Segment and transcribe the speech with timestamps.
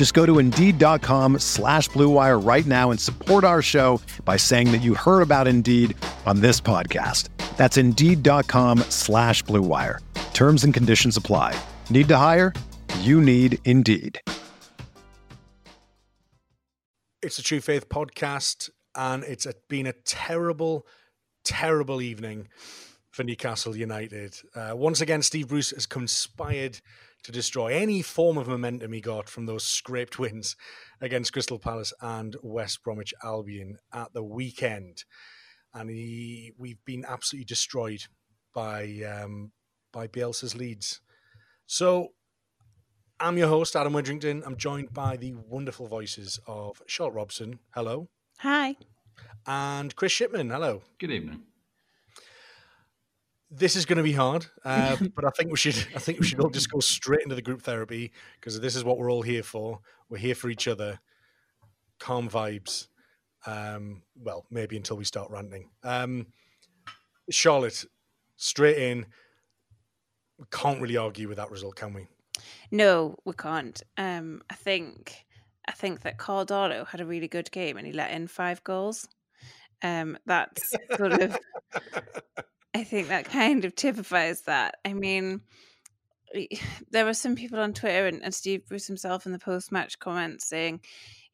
[0.00, 4.78] Just go to Indeed.com slash BlueWire right now and support our show by saying that
[4.78, 7.28] you heard about Indeed on this podcast.
[7.58, 9.98] That's Indeed.com slash BlueWire.
[10.32, 11.54] Terms and conditions apply.
[11.90, 12.54] Need to hire?
[13.00, 14.22] You need Indeed.
[17.20, 20.86] It's a True Faith podcast, and it's been a terrible,
[21.44, 22.48] terrible evening
[23.10, 24.34] for Newcastle United.
[24.54, 26.80] Uh, once again, Steve Bruce has conspired
[27.24, 30.56] to destroy any form of momentum he got from those scraped wins
[31.00, 35.04] against Crystal Palace and West Bromwich Albion at the weekend.
[35.74, 38.02] And he, we've been absolutely destroyed
[38.54, 39.52] by um,
[39.92, 41.00] by Bielsa's Leeds.
[41.66, 42.08] So
[43.20, 44.42] I'm your host, Adam Widrington.
[44.46, 47.58] I'm joined by the wonderful voices of Charlotte Robson.
[47.74, 48.08] Hello.
[48.38, 48.76] Hi.
[49.46, 50.50] And Chris Shipman.
[50.50, 50.82] Hello.
[50.98, 51.42] Good evening.
[53.50, 55.76] This is going to be hard, uh, but I think we should.
[55.94, 58.84] I think we should all just go straight into the group therapy because this is
[58.84, 59.80] what we're all here for.
[60.08, 61.00] We're here for each other.
[61.98, 62.88] Calm vibes.
[63.46, 65.70] Um, well, maybe until we start ranting.
[65.82, 66.26] Um,
[67.30, 67.84] Charlotte,
[68.36, 69.06] straight in.
[70.38, 72.06] We can't really argue with that result, can we?
[72.70, 73.82] No, we can't.
[73.96, 75.26] Um, I think
[75.68, 78.62] I think that Karl Darlow had a really good game and he let in five
[78.64, 79.08] goals.
[79.82, 81.38] Um, that's sort of.
[82.74, 84.76] I think that kind of typifies that.
[84.84, 85.40] I mean,
[86.90, 89.98] there were some people on Twitter and, and Steve Bruce himself in the post match
[89.98, 90.80] comments saying,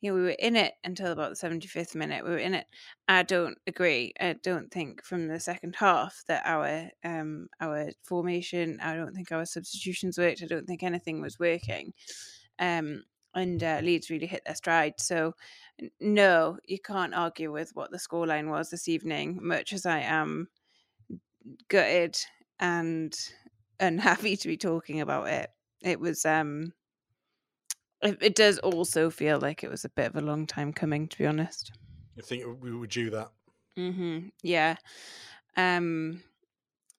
[0.01, 2.25] you know, we were in it until about the 75th minute.
[2.25, 2.67] We were in it.
[3.09, 4.13] I don't agree.
[4.21, 9.33] I don't think from the second half that our um our formation, I don't think
[9.33, 10.43] our substitutions worked.
[10.43, 11.93] I don't think anything was working.
[12.59, 13.05] Um
[13.35, 14.95] and uh, Leeds really hit their stride.
[14.99, 15.35] So
[16.01, 20.49] no, you can't argue with what the scoreline was this evening, much as I am
[21.69, 22.19] gutted
[22.59, 23.17] and
[23.81, 25.51] unhappy to be talking about it.
[25.83, 26.73] It was um
[28.03, 31.09] it, it does also feel like it was a bit of a long time coming,
[31.09, 31.73] to be honest.
[32.19, 33.31] I think we were due that.
[33.79, 34.29] Mm-hmm.
[34.43, 34.77] Yeah.
[35.57, 36.23] Um,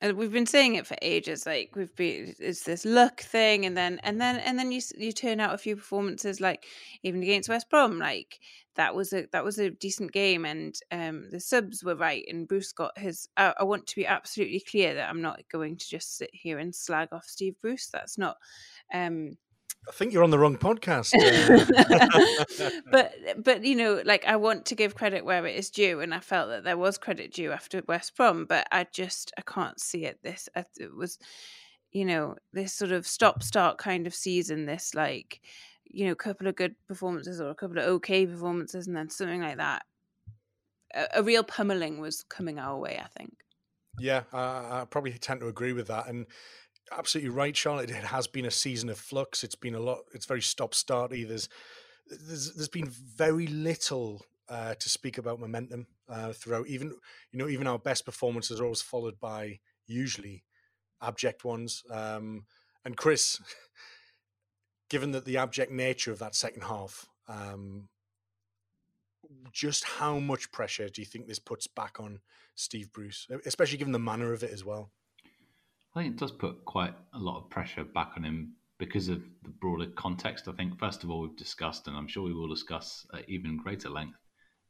[0.02, 1.46] we've been saying it for ages.
[1.46, 5.12] Like we've been, it's this luck thing, and then and then and then you you
[5.12, 6.66] turn out a few performances, like
[7.04, 8.40] even against West Brom, like
[8.78, 12.48] that was a that was a decent game, and um, the subs were right, and
[12.48, 13.28] Bruce got his.
[13.36, 16.60] I, I want to be absolutely clear that I'm not going to just sit here
[16.60, 17.90] and slag off Steve Bruce.
[17.92, 18.38] That's not.
[18.94, 19.38] Um,
[19.88, 21.14] I think you're on the wrong podcast.
[22.92, 26.14] but but you know, like I want to give credit where it is due, and
[26.14, 29.80] I felt that there was credit due after West Brom, but I just I can't
[29.80, 30.20] see it.
[30.24, 31.18] This it was,
[31.92, 34.66] you know, this sort of stop start kind of season.
[34.66, 35.42] This like,
[35.90, 39.10] you know, a couple of good performances or a couple of okay performances, and then
[39.10, 39.84] something like that.
[40.94, 43.00] A, a real pummeling was coming our way.
[43.04, 43.34] I think.
[44.00, 46.28] Yeah, I probably tend to agree with that, and
[46.92, 47.90] absolutely right, Charlotte.
[47.90, 49.44] It has been a season of flux.
[49.44, 50.00] It's been a lot.
[50.14, 51.28] It's very stop starty.
[51.28, 51.50] There's
[52.08, 56.68] there's there's been very little uh, to speak about momentum uh, throughout.
[56.68, 56.90] Even
[57.32, 60.44] you know even our best performances are always followed by usually
[61.02, 61.84] abject ones.
[61.92, 62.46] Um,
[62.86, 63.42] and Chris,
[64.90, 67.90] given that the abject nature of that second half, um,
[69.52, 72.20] just how much pressure do you think this puts back on
[72.56, 74.92] Steve Bruce, especially given the manner of it as well?
[75.96, 79.24] I think it does put quite a lot of pressure back on him because of
[79.44, 80.48] the broader context.
[80.48, 83.58] I think, first of all, we've discussed, and I'm sure we will discuss at even
[83.58, 84.20] greater length,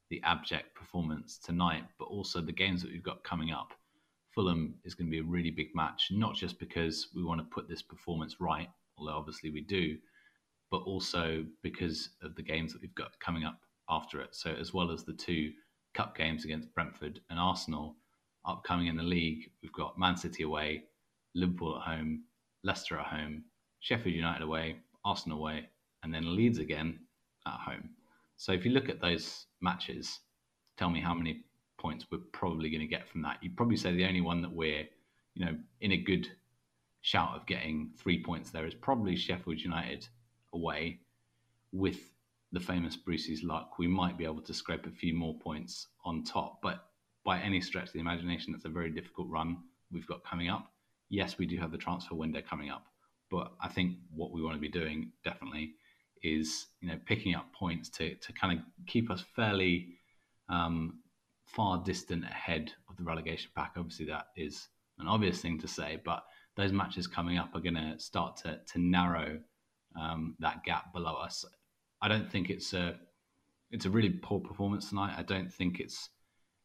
[0.10, 3.74] the abject performance tonight, but also the games that we've got coming up.
[4.34, 7.46] Fulham is going to be a really big match, not just because we want to
[7.54, 9.98] put this performance right, although obviously we do,
[10.72, 13.60] but also because of the games that we've got coming up
[13.90, 14.36] after it.
[14.36, 15.52] So, as well as the two
[15.94, 17.96] cup games against Brentford and Arsenal
[18.46, 20.84] upcoming in the league, we've got Man City away,
[21.36, 22.24] Liverpool at home,
[22.64, 23.44] Leicester at home,
[23.80, 25.70] Sheffield United away, Arsenal away,
[26.04, 27.00] and then Leeds again
[27.46, 27.90] at home.
[28.36, 30.20] So if you look at those matches,
[30.78, 31.44] tell me how many
[31.78, 33.38] points we're probably going to get from that.
[33.42, 34.86] You'd probably say the only one that we're,
[35.36, 36.28] you know, in a good
[37.02, 40.08] shout of getting three points there is probably Sheffield United
[40.58, 41.00] away.
[41.72, 42.00] With
[42.52, 46.24] the famous Brucey's luck, we might be able to scrape a few more points on
[46.24, 46.60] top.
[46.62, 46.86] But
[47.24, 49.58] by any stretch of the imagination, it's a very difficult run
[49.92, 50.72] we've got coming up.
[51.10, 52.86] Yes, we do have the transfer window coming up,
[53.32, 55.74] but I think what we want to be doing definitely
[56.24, 59.88] is you know picking up points to to kind of keep us fairly
[60.50, 61.00] um,
[61.46, 63.74] far distant ahead of the relegation pack.
[63.78, 64.68] Obviously, that is
[65.00, 66.24] an obvious thing to say, but
[66.56, 69.40] those matches coming up are going to start to to narrow
[70.00, 71.46] um, that gap below us.
[72.02, 72.96] I don't think it's a
[73.72, 75.16] it's a really poor performance tonight.
[75.18, 76.10] I don't think it's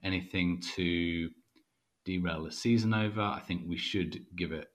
[0.05, 1.31] anything to
[2.05, 3.21] derail the season over.
[3.21, 4.69] I think we should give it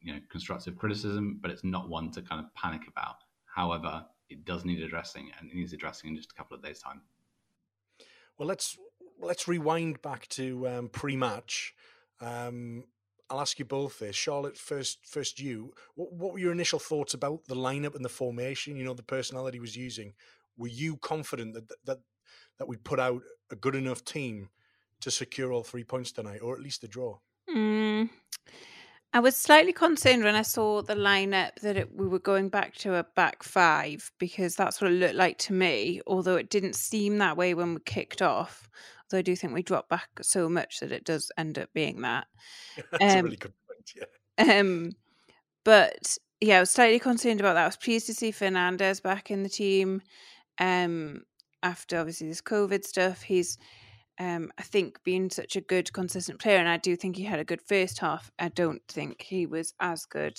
[0.00, 3.16] you know constructive criticism, but it's not one to kind of panic about.
[3.46, 6.80] However, it does need addressing, and it needs addressing in just a couple of days'
[6.80, 7.02] time.
[8.38, 8.76] Well, let's
[9.18, 11.74] let's rewind back to um, pre-match.
[12.20, 12.84] Um,
[13.28, 14.14] I'll ask you both this.
[14.14, 15.72] Charlotte, first, first you.
[15.94, 18.76] What, what, were your initial thoughts about the lineup and the formation?
[18.76, 20.14] You know, the he was using.
[20.56, 21.98] Were you confident that that
[22.58, 24.48] that we put out a good enough team
[25.00, 27.18] to secure all three points tonight, or at least the draw?
[27.54, 28.08] Mm,
[29.12, 32.74] I was slightly concerned when I saw the lineup that it, we were going back
[32.76, 36.00] to a back five because that's what it looked like to me.
[36.06, 38.68] Although it didn't seem that way when we kicked off.
[39.06, 42.02] Although I do think we drop back so much that it does end up being
[42.02, 42.26] that.
[42.90, 43.92] that's um, a really good point.
[44.38, 44.58] Yeah.
[44.58, 44.92] Um,
[45.64, 47.62] but yeah, I was slightly concerned about that.
[47.62, 50.02] I was pleased to see Fernandez back in the team.
[50.58, 51.22] Um,
[51.62, 53.58] after obviously this COVID stuff, he's
[54.18, 57.38] um, I think being such a good, consistent player, and I do think he had
[57.38, 58.30] a good first half.
[58.38, 60.38] I don't think he was as good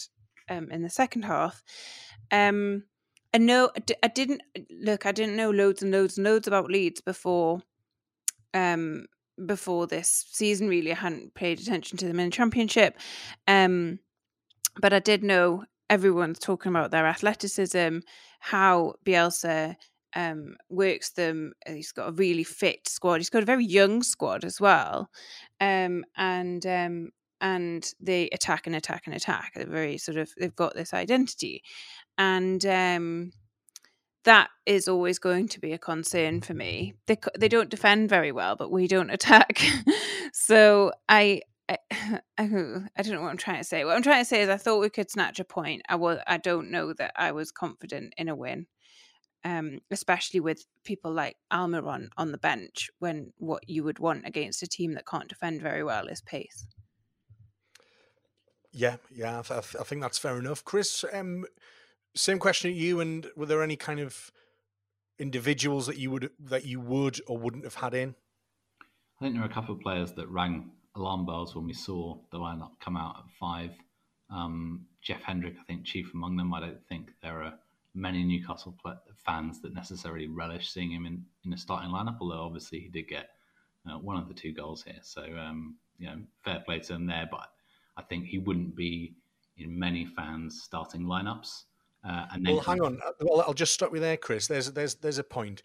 [0.49, 1.63] um, in the second half.
[2.31, 2.83] Um,
[3.33, 3.69] I know
[4.03, 4.41] I didn't
[4.71, 5.05] look.
[5.05, 7.61] I didn't know loads and loads and loads about Leeds before.
[8.53, 9.05] Um,
[9.45, 12.97] before this season, really, I hadn't paid attention to them in championship.
[13.47, 13.99] Um,
[14.79, 17.99] but I did know everyone's talking about their athleticism,
[18.39, 19.75] how Bielsa
[20.15, 21.53] um, works them.
[21.67, 23.17] He's got a really fit squad.
[23.17, 25.09] He's got a very young squad as well,
[25.61, 27.09] um, and um,
[27.41, 29.53] and they attack and attack and attack.
[29.55, 31.61] They're very sort of they've got this identity,
[32.17, 33.31] and um,
[34.27, 36.93] that is always going to be a concern for me.
[37.07, 39.61] They they don't defend very well, but we don't attack.
[40.31, 41.77] so I I,
[42.37, 43.83] I, don't know what I'm trying to say.
[43.83, 45.81] What I'm trying to say is I thought we could snatch a point.
[45.89, 48.67] I was I don't know that I was confident in a win
[49.47, 54.63] um, especially with people like Almiron on the bench, when what you would want against
[54.63, 56.67] a team that can't defend very well is pace.
[58.73, 60.65] Yeah, yeah, I, I think that's fair enough.
[60.65, 61.45] Chris, um,
[62.17, 62.99] same question at you.
[62.99, 64.31] And were there any kind of
[65.19, 68.15] individuals that you would that you would or wouldn't have had in?
[69.19, 72.17] I think there are a couple of players that rang alarm bells when we saw
[72.31, 73.71] the lineup come out at five.
[74.29, 76.53] Um, Jeff Hendrick, I think, chief among them.
[76.53, 77.53] I don't think there are
[77.95, 78.75] many Newcastle
[79.25, 83.07] fans that necessarily relish seeing him in, in the starting lineup, although obviously he did
[83.07, 83.29] get
[83.89, 84.99] uh, one of the two goals here.
[85.01, 87.27] So, um, you know, fair play to him there.
[87.29, 87.49] But
[87.95, 89.15] I think he wouldn't be
[89.57, 91.63] in many fans' starting lineups.
[92.03, 92.99] Uh, and well, hang on.
[93.05, 94.47] Uh, well, I'll just stop you there, Chris.
[94.47, 95.61] There's there's there's a point.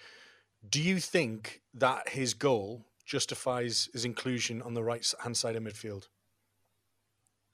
[0.69, 5.63] Do you think that his goal justifies his inclusion on the right hand side of
[5.63, 6.09] midfield?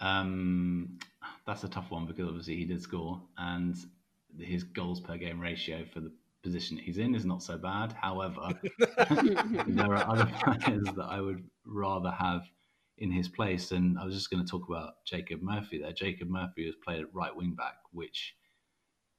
[0.01, 0.99] Um,
[1.47, 3.77] that's a tough one because obviously he did score, and
[4.39, 6.13] his goals per game ratio for the
[6.43, 7.93] position he's in is not so bad.
[7.93, 8.51] However,
[9.67, 12.43] there are other players that I would rather have
[12.99, 13.73] in his place.
[13.73, 15.93] And I was just going to talk about Jacob Murphy there.
[15.93, 18.35] Jacob Murphy has played at right wing back, which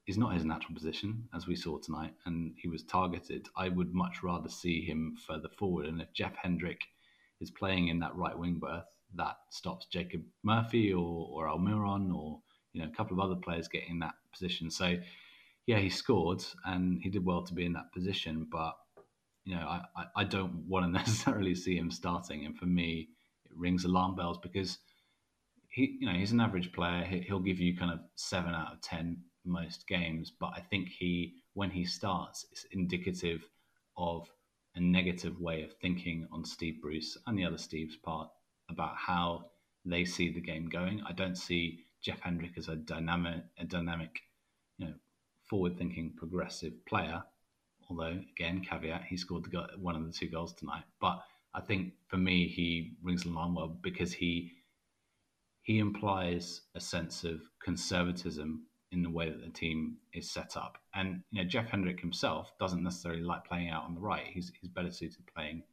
[0.10, 3.48] is not his natural position, as we saw tonight, and he was targeted.
[3.56, 5.86] I would much rather see him further forward.
[5.86, 6.82] And if Jeff Hendrick
[7.39, 12.42] is playing in that right wing berth, that stops Jacob Murphy or, or Almiron or
[12.74, 14.72] you know a couple of other players getting that position.
[14.72, 14.96] So
[15.68, 18.74] yeah, he scored and he did well to be in that position, but
[19.46, 22.46] you know I, I, I don't want to necessarily see him starting.
[22.48, 23.10] And for me,
[23.46, 24.80] it rings alarm bells because
[25.70, 27.04] he you know he's an average player.
[27.04, 31.36] He'll give you kind of seven out of ten most games, but I think he
[31.53, 33.41] when he starts, it's indicative
[33.98, 34.29] of
[34.75, 38.29] a negative way of thinking on Steve Bruce and the other Steve's part
[38.69, 39.46] about how
[39.86, 41.01] they see the game going.
[41.08, 44.22] I don't see Jeff Hendrick as a dynamic, a dynamic,
[44.77, 44.93] you know,
[45.50, 47.24] forward-thinking, progressive player.
[47.89, 50.84] Although, again, caveat, he scored the one of the two goals tonight.
[51.01, 54.51] But I think for me, he rings the alarm well because he
[55.63, 60.77] he implies a sense of conservatism in the way that the team is set up.
[60.96, 64.25] And you know, Jeff Hendrick himself doesn't necessarily like playing out on the right.
[64.25, 65.63] He's he's better suited playing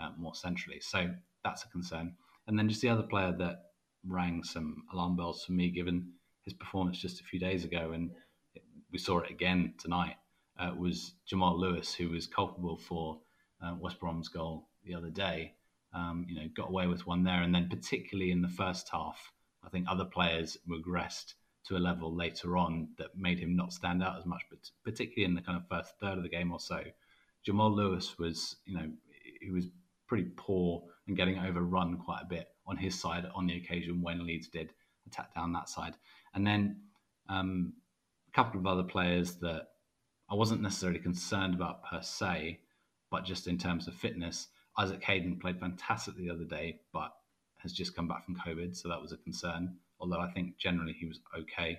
[0.00, 0.80] uh, more centrally.
[0.80, 1.10] So
[1.44, 2.14] that's a concern.
[2.46, 3.70] And then just the other player that
[4.06, 6.12] rang some alarm bells for me, given
[6.44, 8.10] his performance just a few days ago, and
[8.92, 10.16] we saw it again tonight,
[10.58, 13.20] uh, was Jamal Lewis, who was culpable for
[13.62, 15.54] uh, West Brom's goal the other day.
[15.92, 19.32] Um, you know, got away with one there, and then particularly in the first half,
[19.64, 21.34] I think other players regressed
[21.66, 25.24] to a level later on that made him not stand out as much, but particularly
[25.24, 26.82] in the kind of first third of the game or so.
[27.44, 28.88] Jamal Lewis was, you know,
[29.40, 29.66] he was
[30.06, 34.26] pretty poor and getting overrun quite a bit on his side on the occasion when
[34.26, 34.72] Leeds did
[35.06, 35.94] attack down that side.
[36.34, 36.80] And then
[37.28, 37.72] um,
[38.28, 39.68] a couple of other players that
[40.30, 42.60] I wasn't necessarily concerned about per se,
[43.10, 44.48] but just in terms of fitness.
[44.78, 47.12] Isaac Hayden played fantastic the other day, but
[47.58, 49.76] has just come back from COVID, so that was a concern.
[50.00, 51.78] Although I think generally he was okay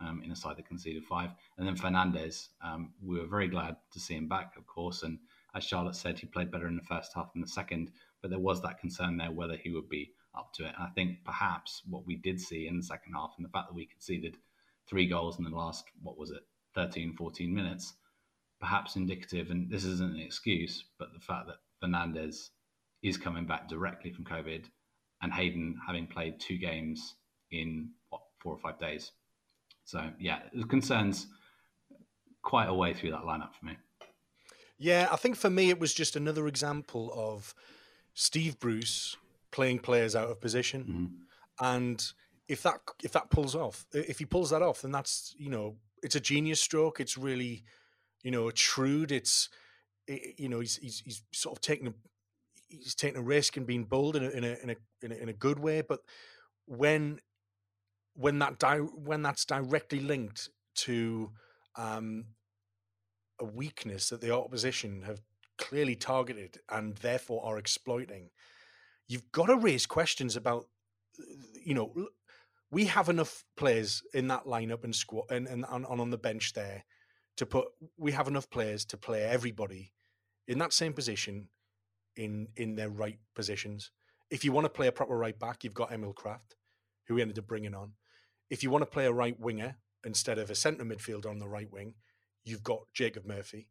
[0.00, 1.30] um, in a side that conceded five.
[1.56, 5.02] And then Fernandez, um, we were very glad to see him back, of course.
[5.02, 5.18] And
[5.54, 8.38] as Charlotte said, he played better in the first half than the second, but there
[8.38, 10.74] was that concern there whether he would be up to it.
[10.76, 13.68] And I think perhaps what we did see in the second half and the fact
[13.68, 14.36] that we conceded
[14.88, 16.42] three goals in the last, what was it,
[16.74, 17.94] 13, 14 minutes,
[18.60, 22.50] perhaps indicative, and this isn't an excuse, but the fact that Fernandez
[23.02, 24.64] is coming back directly from COVID
[25.22, 27.14] and Hayden having played two games
[27.50, 29.12] in what, four or five days.
[29.84, 31.28] So, yeah, the concerns
[32.42, 33.76] quite a way through that lineup for me.
[34.78, 37.54] Yeah, I think for me, it was just another example of
[38.14, 39.16] Steve Bruce
[39.50, 40.82] playing players out of position.
[40.82, 41.66] Mm-hmm.
[41.66, 42.12] And
[42.48, 45.76] if that if that pulls off, if he pulls that off, then that's you know
[46.02, 47.00] it's a genius stroke.
[47.00, 47.64] It's really
[48.22, 49.12] you know it's shrewd.
[49.12, 49.48] It's
[50.06, 51.94] it, you know he's, he's he's sort of taking a
[52.68, 55.14] he's taking a risk and being bold in a in a in a in a,
[55.14, 55.80] in a good way.
[55.80, 56.00] But
[56.66, 57.20] when
[58.16, 61.30] when that di- when that's directly linked to
[61.76, 62.24] um,
[63.40, 65.20] a weakness that the opposition have
[65.58, 68.30] clearly targeted and therefore are exploiting,
[69.06, 70.66] you've got to raise questions about
[71.64, 71.92] you know
[72.70, 76.52] we have enough players in that lineup and squad and, and on, on the bench
[76.54, 76.84] there
[77.36, 77.68] to put
[77.98, 79.92] we have enough players to play everybody
[80.48, 81.48] in that same position
[82.16, 83.90] in in their right positions.
[84.30, 86.54] If you want to play a proper right back you've got Emil Krafth
[87.06, 87.92] who we ended up bringing on
[88.50, 91.48] if you want to play a right winger instead of a centre midfielder on the
[91.48, 91.94] right wing
[92.44, 93.68] you've got Jacob Murphy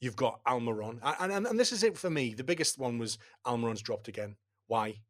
[0.00, 3.18] you've got Almiron and, and, and this is it for me the biggest one was
[3.46, 4.36] Almiron's dropped again
[4.66, 5.00] why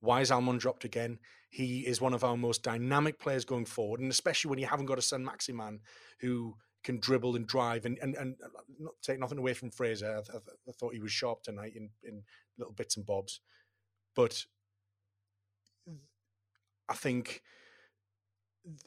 [0.00, 1.18] why is Almiron dropped again?
[1.50, 4.86] He is one of our most dynamic players going forward, and especially when you haven't
[4.86, 5.80] got a Saint-Maximin
[6.20, 10.06] who can dribble and drive and and, and uh, not take nothing away from Fraser.
[10.06, 12.22] I, I, I thought he was sharp tonight in, in
[12.58, 13.40] little bits and bobs,
[14.14, 14.44] but
[16.88, 17.42] I think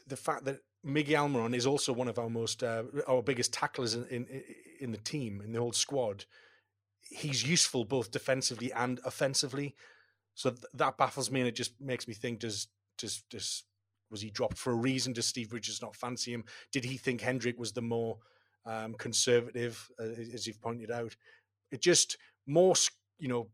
[0.08, 3.94] the fact that Miggy Almiron is also one of our most uh, our biggest tacklers
[3.94, 4.44] in, in
[4.80, 6.26] in the team in the whole squad.
[7.02, 9.76] He's useful both defensively and offensively.
[10.34, 13.64] So th- that baffles me, and it just makes me think: Does does does
[14.10, 15.14] was he dropped for a reason?
[15.14, 16.44] Does Steve Bridges not fancy him?
[16.72, 18.18] Did he think Hendrick was the more
[18.66, 21.16] um, conservative, uh, as you've pointed out?
[21.72, 22.76] It just more,
[23.18, 23.48] you know,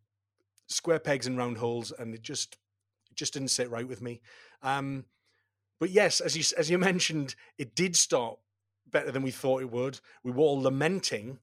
[0.68, 2.58] square pegs and round holes, and it just
[3.16, 4.22] just didn't sit right with me.
[4.62, 5.06] Um,
[5.80, 8.38] but yes, as you as you mentioned, it did start
[8.92, 10.00] better than we thought it would.
[10.24, 11.40] We were all lamenting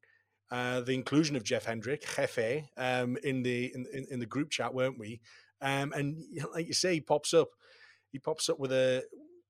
[0.50, 4.74] uh, the inclusion of Jeff Hendrick, Jefe, um, in the in, in, the group chat,
[4.74, 5.20] weren't we?
[5.60, 6.22] Um, and
[6.54, 7.48] like you say, he pops up.
[8.12, 9.02] He pops up with a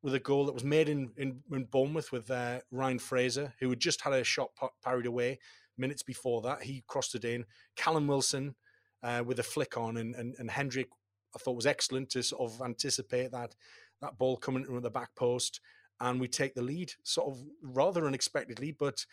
[0.02, 3.70] with a goal that was made in in, in Bournemouth with uh, Ryan Fraser, who
[3.70, 4.50] had just had a shot
[4.82, 5.38] parried away
[5.76, 6.62] minutes before that.
[6.62, 7.44] He crossed it in.
[7.76, 8.54] Callum Wilson
[9.02, 10.88] uh, with a flick on, and, and and Hendrick,
[11.34, 13.54] I thought was excellent to sort of anticipate that
[14.00, 15.60] that ball coming from the back post,
[16.00, 19.06] and we take the lead sort of rather unexpectedly, but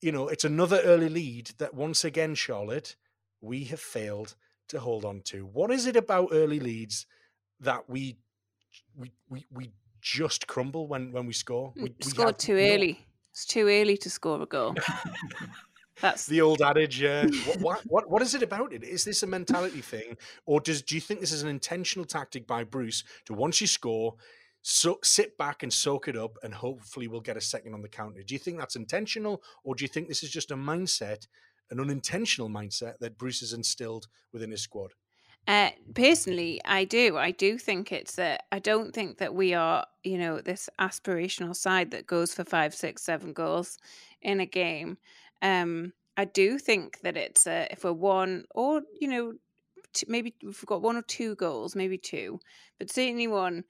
[0.00, 2.96] you know, it's another early lead that once again, Charlotte,
[3.40, 4.36] we have failed
[4.68, 5.44] to hold on to.
[5.44, 7.06] What is it about early leads
[7.60, 8.16] that we
[8.96, 11.70] we we, we just crumble when when we score?
[11.70, 12.74] Hmm, we, we scored too no...
[12.74, 13.04] early.
[13.32, 14.74] It's too early to score a goal.
[16.00, 17.00] That's the old adage.
[17.00, 17.26] Yeah.
[17.46, 18.84] what, what, what what is it about it?
[18.84, 22.46] Is this a mentality thing, or does do you think this is an intentional tactic
[22.46, 24.14] by Bruce to once you score,
[24.62, 27.88] so sit back and soak it up, and hopefully we'll get a second on the
[27.88, 28.22] counter.
[28.22, 31.26] Do you think that's intentional, or do you think this is just a mindset,
[31.70, 34.92] an unintentional mindset that Bruce has instilled within his squad?
[35.46, 37.16] Uh, personally, I do.
[37.16, 38.44] I do think it's that.
[38.52, 42.74] I don't think that we are, you know, this aspirational side that goes for five,
[42.74, 43.78] six, seven goals
[44.20, 44.98] in a game.
[45.42, 49.34] Um, I do think that it's a, if we're one or you know,
[50.06, 52.40] maybe we've got one or two goals, maybe two,
[52.78, 53.64] but certainly one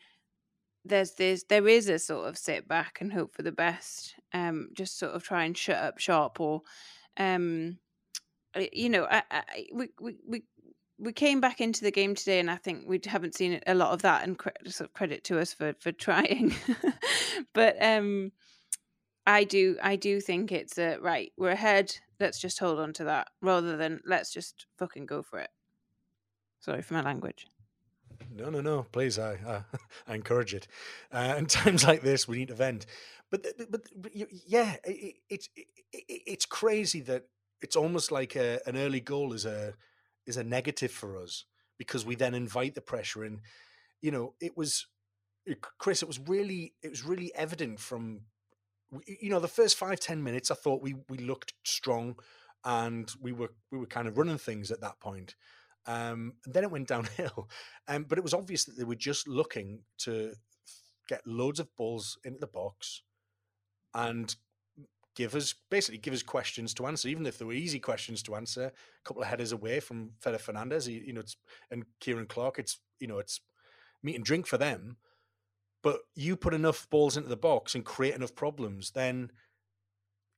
[0.84, 4.68] there's this there is a sort of sit back and hope for the best um
[4.72, 6.62] just sort of try and shut up shop or
[7.18, 7.76] um
[8.72, 10.42] you know, I, I, we, we we
[10.98, 13.92] we came back into the game today, and I think we haven't seen a lot
[13.92, 14.26] of that.
[14.26, 16.54] And sort of credit to us for for trying,
[17.54, 18.32] but um,
[19.28, 21.32] I do I do think it's a right.
[21.36, 21.94] We're ahead.
[22.18, 25.50] Let's just hold on to that rather than let's just fucking go for it.
[26.60, 27.46] Sorry for my language.
[28.34, 28.86] No, no, no.
[28.90, 29.62] Please, I uh,
[30.08, 30.66] I encourage it.
[31.12, 32.86] Uh, in times like this, we need to vent.
[33.30, 37.24] But but, but, yeah, it, it's it, it, it's crazy that
[37.60, 39.74] it's almost like a, an early goal is a
[40.26, 41.44] is a negative for us
[41.76, 43.40] because we then invite the pressure and
[44.00, 44.86] you know it was
[45.78, 48.20] chris it was really it was really evident from
[49.06, 52.16] you know the first five ten minutes i thought we we looked strong
[52.64, 55.34] and we were we were kind of running things at that point
[55.86, 57.48] um, then it went downhill
[57.88, 60.32] um, but it was obvious that they were just looking to
[61.08, 63.02] get loads of balls into the box
[63.94, 64.36] and
[65.18, 68.36] give us basically give us questions to answer, even if they were easy questions to
[68.36, 68.66] answer.
[68.66, 68.72] A
[69.04, 71.36] couple of headers away from Fede Fernandez, you know, it's
[71.72, 72.60] and Ciaran Clark.
[72.60, 73.40] It's you know, it's
[74.00, 74.96] meat and drink for them.
[75.82, 79.30] But you put enough balls into the box and create enough problems, then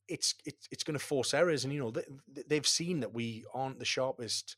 [0.06, 1.64] it's it's it's going to force errors.
[1.64, 4.56] And you know, they, have seen that we aren't the sharpest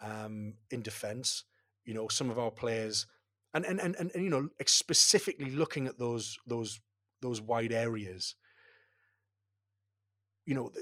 [0.00, 1.44] um, in defence.
[1.84, 3.06] You know, some of our players,
[3.54, 6.80] and and, and and and you know, specifically looking at those those
[7.22, 8.34] those wide areas
[10.48, 10.72] you know,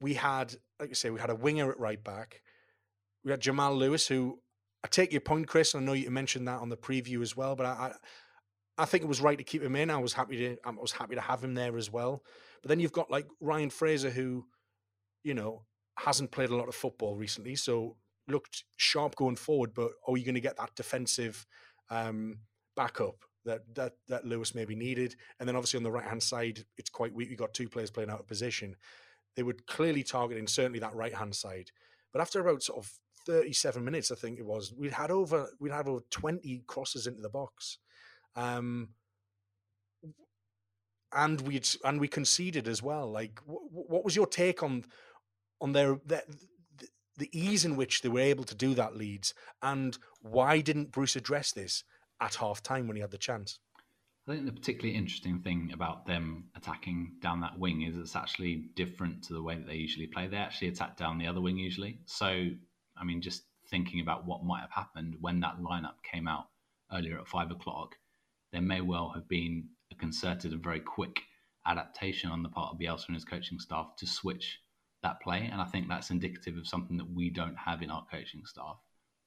[0.00, 2.40] we had, like I say, we had a winger at right back.
[3.22, 4.38] We had Jamal Lewis, who
[4.82, 5.74] I take your point, Chris.
[5.74, 7.92] And I know you mentioned that on the preview as well, but I, I
[8.84, 9.90] think it was right to keep him in.
[9.90, 12.22] I was happy to, I was happy to have him there as well.
[12.62, 14.46] But then you've got like Ryan Fraser, who,
[15.24, 15.64] you know,
[15.98, 17.96] hasn't played a lot of football recently, so
[18.28, 19.74] looked sharp going forward.
[19.74, 21.46] But are you going to get that defensive
[21.90, 22.38] um,
[22.76, 25.16] backup that that that Lewis maybe needed.
[25.38, 27.30] And then obviously on the right hand side, it's quite weak.
[27.30, 28.76] We got two players playing out of position.
[29.36, 31.70] They were clearly targeting certainly that right hand side.
[32.12, 32.92] But after about sort of
[33.26, 37.22] 37 minutes, I think it was, we'd had over we'd had over 20 crosses into
[37.22, 37.78] the box.
[38.36, 38.90] Um,
[41.14, 43.10] and we'd and we conceded as well.
[43.10, 44.84] Like, w- what was your take on
[45.60, 46.22] on their, their
[47.18, 51.16] the ease in which they were able to do that Leeds, and why didn't Bruce
[51.16, 51.84] address this?
[52.22, 53.58] at half time when he had the chance.
[54.26, 58.68] I think the particularly interesting thing about them attacking down that wing is it's actually
[58.76, 60.28] different to the way that they usually play.
[60.28, 61.98] They actually attack down the other wing usually.
[62.06, 62.48] So,
[62.96, 66.44] I mean, just thinking about what might have happened when that lineup came out
[66.92, 67.96] earlier at five o'clock,
[68.52, 71.22] there may well have been a concerted and very quick
[71.66, 74.60] adaptation on the part of Bielsa and his coaching staff to switch
[75.02, 75.48] that play.
[75.50, 78.76] And I think that's indicative of something that we don't have in our coaching staff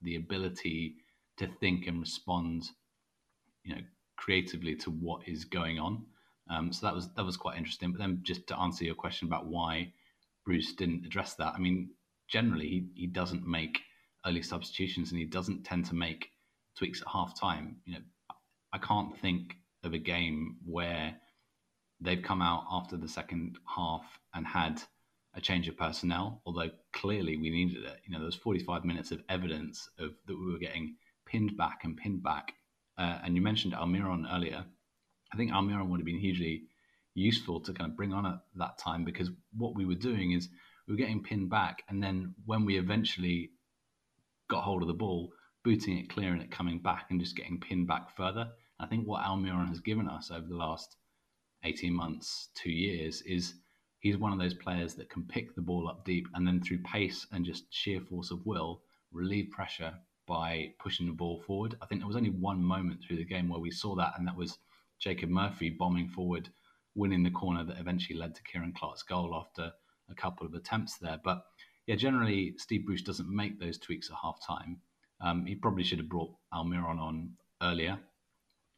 [0.02, 0.96] the ability
[1.38, 2.70] to think and respond
[3.64, 3.82] you know
[4.16, 6.06] creatively to what is going on.
[6.50, 7.92] Um, so that was that was quite interesting.
[7.92, 9.92] But then just to answer your question about why
[10.46, 11.90] Bruce didn't address that, I mean,
[12.28, 13.82] generally he, he doesn't make
[14.26, 16.30] early substitutions and he doesn't tend to make
[16.78, 17.78] tweaks at half time.
[17.86, 18.00] You know,
[18.76, 21.16] I can't think of a game where
[22.02, 24.82] they've come out after the second half and had
[25.34, 28.00] a change of personnel, although clearly we needed it.
[28.06, 31.80] You know, there was 45 minutes of evidence of that we were getting pinned back
[31.84, 32.54] and pinned back
[32.98, 34.66] uh, and you mentioned Almiron earlier.
[35.34, 36.64] I think Almiron would have been hugely
[37.14, 40.50] useful to kind of bring on at that time because what we were doing is
[40.88, 43.52] we were getting pinned back, and then when we eventually
[44.50, 45.32] got hold of the ball,
[45.64, 48.50] booting it clear and it coming back and just getting pinned back further.
[48.80, 50.98] I think what Almiron has given us over the last
[51.64, 53.56] 18 months, two years, is
[54.00, 56.80] he's one of those players that can pick the ball up deep and then through
[56.80, 59.94] pace and just sheer force of will relieve pressure
[60.28, 61.78] by pushing the ball forward.
[61.82, 64.28] I think there was only one moment through the game where we saw that, and
[64.28, 64.58] that was
[65.00, 66.50] Jacob Murphy bombing forward,
[66.96, 69.72] winning the corner that eventually led to Ciaran Clark's goal after
[70.10, 71.20] a couple of attempts there.
[71.24, 71.46] But
[71.88, 74.82] yeah, generally, Steve Bruce doesn't make those tweaks at half time.
[75.22, 78.00] Um, he probably should have brought Almiron on earlier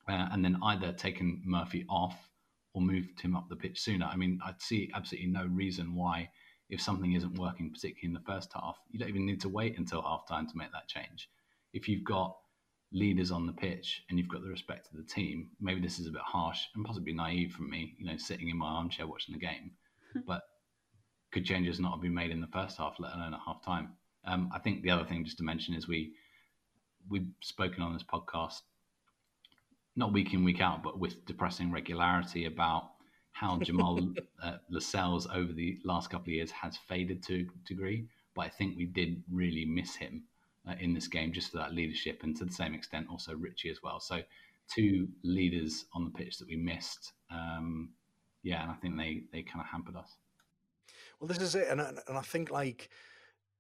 [0.08, 2.30] uh, and then either taken Murphy off
[2.74, 4.06] or moved him up the pitch sooner.
[4.06, 6.30] I mean, I'd see absolutely no reason why,
[6.70, 9.78] if something isn't working, particularly in the first half, you don't even need to wait
[9.78, 11.30] until half time to make that change
[11.74, 12.36] if you've got
[12.92, 16.08] leaders on the pitch and you've got the respect of the team, maybe this is
[16.08, 19.34] a bit harsh and possibly naive from me, you know, sitting in my armchair watching
[19.34, 19.72] the game,
[20.28, 20.42] but
[21.32, 23.90] could changes not have been made in the first half, let alone at half time?
[24.26, 26.14] Um, I think the other thing just to mention is we
[27.10, 28.62] we've spoken on this podcast,
[29.98, 32.92] not week in week out, but with depressing regularity about
[33.32, 34.00] how Jamal
[34.44, 38.08] uh, Lascelles over the last couple of years has faded to a degree.
[38.36, 40.24] But I think we did really miss him
[40.70, 43.70] uh, in this game just for that leadership, and to the same extent also Ritchie
[43.70, 44.00] as well.
[44.00, 44.22] So
[44.74, 47.14] two leaders on the pitch that we missed.
[47.32, 47.90] Um,
[48.44, 50.16] yeah, and I think they they kind of hampered us.
[51.20, 52.90] Well, this is it, and and I think like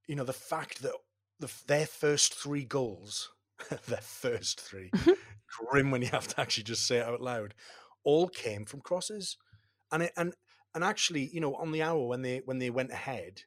[0.07, 0.93] you know the fact that
[1.39, 3.31] the, their first three goals,
[3.87, 4.91] their first three,
[5.65, 7.53] grim when you have to actually just say it out loud,
[8.03, 9.37] all came from crosses,
[9.91, 10.33] and it, and
[10.75, 13.41] and actually, you know, on the hour when they when they went ahead,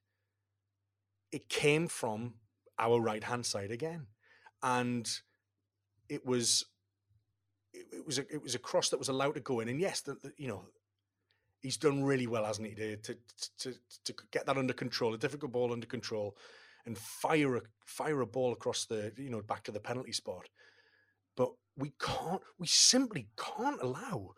[1.32, 2.34] it came from
[2.78, 4.06] our right hand side again,
[4.62, 5.08] and
[6.08, 6.64] it was
[7.72, 9.80] it, it, was a, it was a cross that was allowed to go in, and
[9.80, 10.64] yes, the, the, you know
[11.60, 13.16] he's done really well, hasn't he, to, to
[13.58, 16.36] to to get that under control, a difficult ball under control,
[16.86, 20.48] and fire a fire a ball across the you know back to the penalty spot.
[21.80, 24.34] We can't, we simply can't allow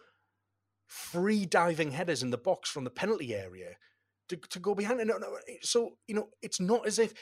[0.87, 3.76] free diving headers in the box from the penalty area
[4.28, 5.07] to, to go behind.
[5.07, 5.18] No,
[5.62, 7.12] so you know, it's not as if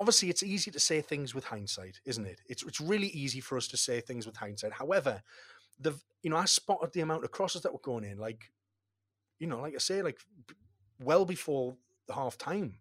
[0.00, 2.40] obviously it's easy to say things with hindsight, isn't it?
[2.48, 4.72] It's it's really easy for us to say things with hindsight.
[4.72, 5.22] However,
[5.78, 8.50] the you know I spotted the amount of crosses that were going in, like
[9.38, 10.18] you know, like I say, like
[10.98, 12.78] well before the half time.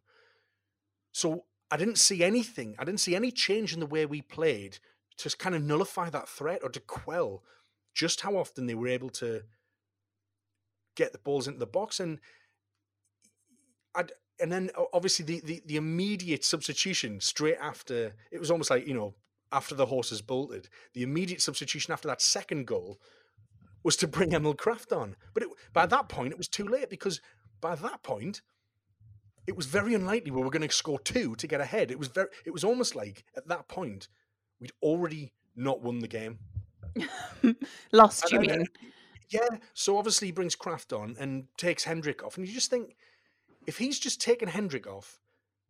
[1.12, 2.76] So I didn't see anything.
[2.80, 4.80] I didn't see any change in the way we played
[5.20, 7.44] to kind of nullify that threat or to quell
[7.94, 9.44] just how often they were able to
[10.96, 12.20] get the balls into the box and
[13.96, 18.88] I'd, and then obviously the, the the immediate substitution straight after it was almost like
[18.88, 19.16] you know
[19.52, 23.00] after the horses bolted the immediate substitution after that second goal
[23.84, 25.16] was to bring Emil Krafth on.
[25.34, 27.22] But it, by that point, it was too late because
[27.62, 28.42] by that point,
[29.48, 31.92] it was very unlikely we were going to score two to get ahead.
[31.92, 32.28] It was very.
[32.46, 34.08] It was almost like at that point
[34.60, 36.40] we'd already not won the game.
[37.92, 38.66] Lost, you mean?
[39.30, 39.48] Yeah.
[39.74, 42.96] So obviously he brings Krafth on and takes Hendrick off, and you just think
[43.68, 45.20] if he's just taken Hendrick off,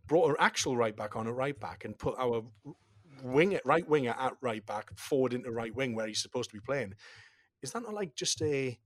[0.07, 2.43] brought an actual right back on a right back, and put our
[3.23, 6.55] wing at right winger at right back forward into right wing where he's supposed to
[6.55, 6.93] be playing,
[7.61, 8.77] is that not like just a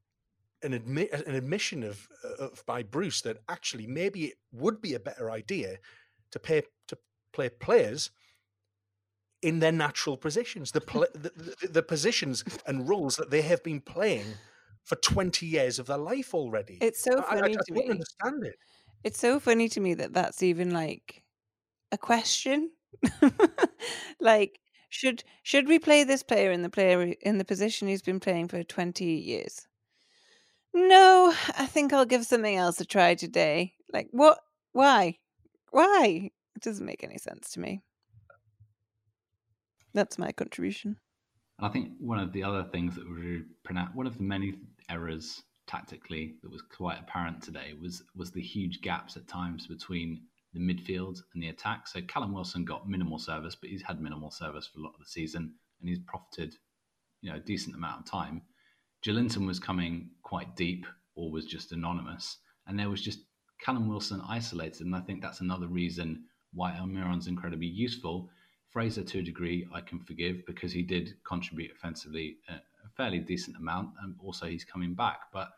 [0.64, 4.94] an admit an admission of, uh, of by Bruce that actually maybe it would be
[4.94, 5.78] a better idea
[6.32, 6.98] to pay to
[7.34, 8.12] play players
[9.44, 10.80] in their natural positions, the,
[11.14, 14.26] the, the, the positions and roles that they have been playing
[14.84, 16.78] for 20 years of their life already.
[16.82, 17.90] It's so funny I, I, I to me.
[17.90, 18.56] understand it.
[19.04, 21.24] It's so funny to me that that's even like
[21.92, 22.72] a question.
[24.20, 28.20] like should should we play this player in the player in the position he's been
[28.20, 29.68] playing for 20 years?
[30.74, 33.74] No, I think I'll give something else a try today.
[33.92, 34.40] Like what?
[34.72, 35.18] Why?
[35.72, 36.32] Why?
[36.56, 37.82] It doesn't make any sense to me.
[39.94, 40.98] That's my contribution.
[41.60, 44.56] And I think one of the other things that were pronounced, one of the many
[44.90, 50.22] errors tactically that was quite apparent today was was the huge gaps at times between
[50.54, 51.88] the midfield and the attack.
[51.88, 55.00] So Callum Wilson got minimal service, but he's had minimal service for a lot of
[55.00, 56.56] the season, and he's profited,
[57.22, 58.42] you know, a decent amount of time.
[59.06, 63.20] Joelinton was coming quite deep, or was just anonymous, and there was just
[63.60, 68.30] Callum Wilson isolated, and I think that's another reason why Almiron's incredibly useful.
[68.74, 73.20] Fraser, to a degree, I can forgive because he did contribute offensively a, a fairly
[73.20, 75.32] decent amount, and also he's coming back.
[75.32, 75.50] But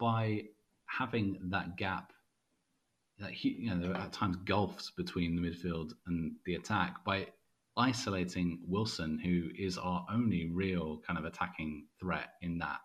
[0.00, 0.42] by
[0.86, 2.12] having that gap
[3.20, 7.04] that he, you know there are at times gulfs between the midfield and the attack
[7.04, 7.28] by
[7.76, 12.80] isolating Wilson, who is our only real kind of attacking threat in that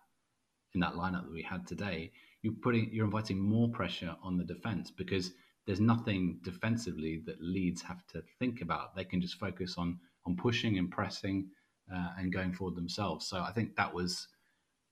[0.76, 2.12] in that lineup that we had today.
[2.44, 5.32] You're putting you're inviting more pressure on the defense because
[5.66, 8.96] there's nothing defensively that Leeds have to think about.
[8.96, 11.50] They can just focus on on pushing and pressing
[11.94, 13.28] uh, and going forward themselves.
[13.28, 14.28] So I think that was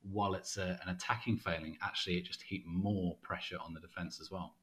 [0.03, 4.19] while it's a, an attacking failing, actually it just heaped more pressure on the defense
[4.19, 4.55] as well.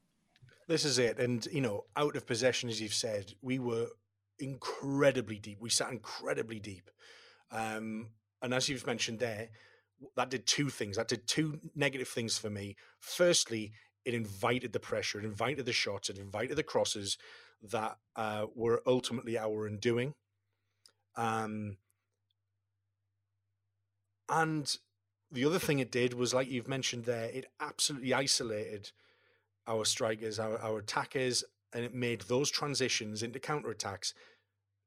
[0.67, 1.17] This is it.
[1.17, 3.87] And, you know, out of possession, as you've said, we were
[4.37, 5.57] incredibly deep.
[5.59, 6.91] We sat incredibly deep.
[7.51, 8.09] Um,
[8.41, 9.49] and as you've mentioned there,
[10.15, 10.97] that did two things.
[10.97, 12.75] That did two negative things for me.
[12.99, 13.71] Firstly,
[14.05, 17.17] it invited the pressure, it invited the shots, it invited the crosses
[17.61, 20.13] that uh, were ultimately our undoing.
[21.15, 21.77] Um,
[24.29, 24.77] and
[25.31, 28.91] the other thing it did was, like you've mentioned there, it absolutely isolated
[29.67, 34.13] our strikers, our, our attackers, and it made those transitions into counterattacks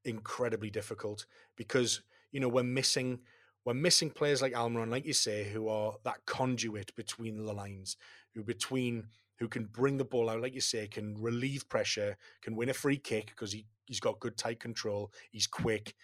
[0.05, 2.01] incredibly difficult because
[2.33, 3.21] you know we're missing
[3.65, 7.97] we're missing players like Almiron, like you say, who are that conduit between the lines,
[8.35, 12.55] who between who can bring the ball out, like you say, can relieve pressure, can
[12.55, 15.95] win a free kick because he he's got good tight control, he's quick,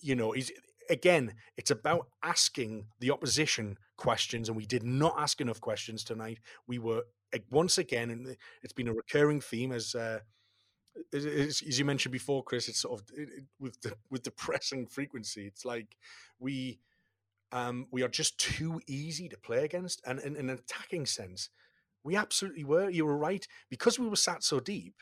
[0.00, 0.52] you know, he's
[0.90, 6.38] again, it's about asking the opposition questions, and we did not ask enough questions tonight.
[6.66, 7.02] We were
[7.50, 9.94] once again, and it's been a recurring theme as.
[9.94, 10.20] Uh,
[11.14, 14.86] as, as you mentioned before, Chris, it's sort of it, it, with the, with depressing
[14.86, 15.46] frequency.
[15.46, 15.96] It's like
[16.38, 16.80] we
[17.52, 21.50] um, we are just too easy to play against, and in, in an attacking sense,
[22.04, 22.90] We absolutely were.
[22.90, 24.94] You were right because we were sat so deep.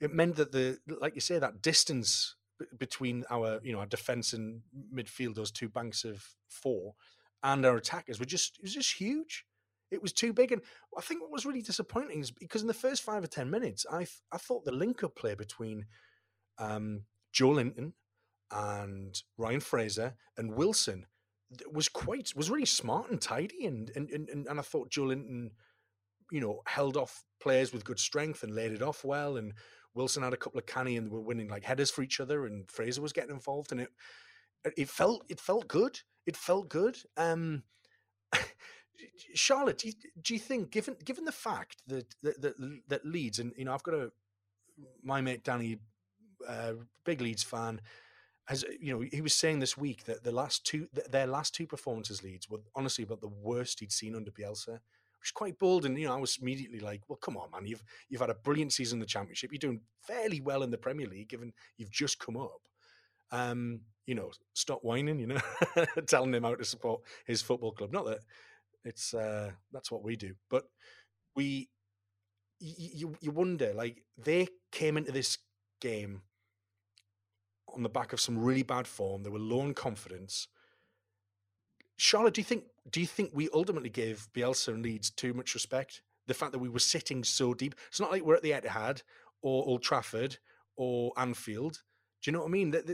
[0.00, 2.36] It meant that the, like you say, that distance
[2.78, 4.62] between our, you know, our defense and
[4.94, 6.94] midfield, those two banks of four,
[7.42, 9.44] and our attackers were just it was just huge.
[9.90, 10.62] It was too big, and
[10.96, 13.86] I think what was really disappointing is because in the first five or ten minutes,
[13.90, 15.86] I I thought the link up play between
[16.58, 17.04] um,
[17.34, 17.92] Joelinton
[18.50, 21.06] and Ryan Fraser and Wilson
[21.72, 25.50] was quite was really smart and tidy, and and and, and I thought Joelinton,
[26.30, 29.52] you know, held off players with good strength and laid it off well, and
[29.94, 32.70] Wilson had a couple of canny and were winning like headers for each other, and
[32.70, 33.90] Fraser was getting involved, and it
[34.76, 36.00] it felt it felt good.
[36.26, 36.98] It felt good.
[37.16, 37.64] Um,
[39.34, 43.38] Charlotte, do you, do you think, given given the fact that that, that, that Leeds,
[43.38, 44.12] and you know, I've got a
[45.02, 45.78] my mate Danny,
[46.46, 47.80] uh, big Leeds fan,
[48.50, 51.68] has you know, he was saying this week that the last two, their last two
[51.68, 55.86] performances, Leeds were honestly about the worst he'd seen under Bielsa, which is quite bold.
[55.86, 58.34] And you know, I was immediately like, well, come on, man, you've you've had a
[58.34, 61.92] brilliant season in the Championship, you're doing fairly well in the Premier League, given you've
[61.92, 62.60] just come up.
[63.30, 65.40] Um, you know, stop whining, you know,
[66.08, 67.92] telling him how to support his football club.
[67.92, 68.18] Not that
[68.84, 70.34] it's uh, that's what we do.
[70.50, 70.64] But
[71.36, 71.68] we,
[72.58, 75.38] you, you wonder like they came into this
[75.80, 76.22] game
[77.74, 79.22] on the back of some really bad form.
[79.22, 80.48] They were low in confidence.
[81.96, 85.54] Charlotte, do you think do you think we ultimately gave Bielsa and Leeds too much
[85.54, 86.02] respect?
[86.26, 87.74] The fact that we were sitting so deep.
[87.88, 89.02] It's not like we're at the Etihad
[89.42, 90.38] or Old Trafford
[90.76, 91.82] or Anfield.
[92.22, 92.70] Do you know what I mean?
[92.70, 92.88] That,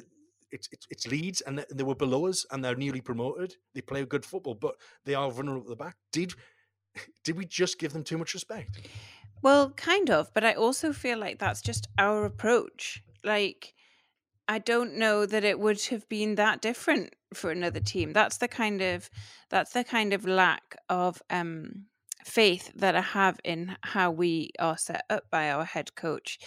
[0.50, 3.54] it's, it's, it's Leeds and they were below us and they're newly promoted.
[3.74, 5.96] They play good football, but they are vulnerable at the back.
[6.12, 6.34] Did
[7.24, 8.88] did we just give them too much respect?
[9.42, 13.02] Well, kind of, but I also feel like that's just our approach.
[13.22, 13.74] Like
[14.48, 18.12] I don't know that it would have been that different for another team.
[18.12, 19.10] That's the kind of
[19.50, 21.86] that's the kind of lack of um
[22.24, 26.38] faith that I have in how we are set up by our head coach.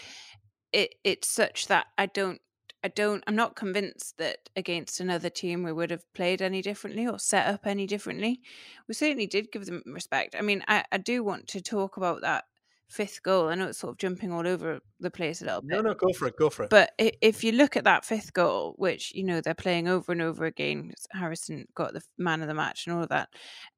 [0.71, 2.39] It it's such that I don't
[2.83, 7.05] I don't I'm not convinced that against another team we would have played any differently
[7.05, 8.39] or set up any differently.
[8.87, 10.35] We certainly did give them respect.
[10.37, 12.45] I mean, I, I do want to talk about that
[12.89, 13.49] fifth goal.
[13.49, 15.75] I know it's sort of jumping all over the place a little bit.
[15.75, 16.69] No, no, go for it, go for it.
[16.69, 20.21] But if you look at that fifth goal, which you know they're playing over and
[20.21, 23.29] over again, Harrison got the man of the match and all of that.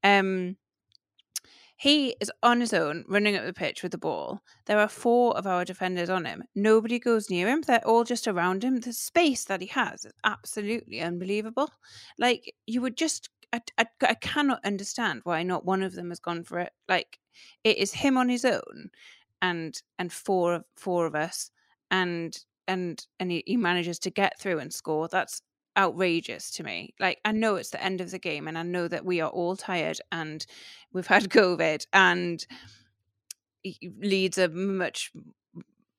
[0.03, 0.55] Um,
[1.75, 4.41] he is on his own, running up the pitch with the ball.
[4.67, 6.43] There are four of our defenders on him.
[6.53, 7.63] Nobody goes near him.
[7.63, 8.81] They're all just around him.
[8.81, 11.71] The space that he has is absolutely unbelievable.
[12.19, 16.19] Like, you would just, I, I, I cannot understand why not one of them has
[16.19, 16.71] gone for it.
[16.87, 17.17] Like,
[17.63, 18.89] it is him on his own
[19.41, 21.51] and and four of four of us
[21.89, 25.41] and and and he, he manages to get through and score that's
[25.77, 26.93] outrageous to me.
[26.99, 29.29] Like I know it's the end of the game and I know that we are
[29.29, 30.45] all tired and
[30.93, 32.45] we've had COVID and
[33.99, 35.11] Leeds a much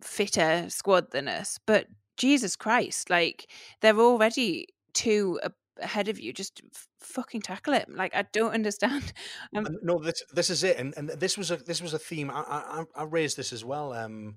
[0.01, 1.59] fitter squad than us.
[1.65, 3.49] But Jesus Christ, like
[3.81, 5.41] they're already two
[5.81, 6.33] ahead of you.
[6.33, 6.61] Just
[7.03, 7.89] fucking tackle it.
[7.89, 9.13] Like I don't understand.
[9.55, 12.31] Um, no, this this is it, and and this was a this was a theme.
[12.31, 13.93] I I, I raised this as well.
[13.93, 14.37] Um,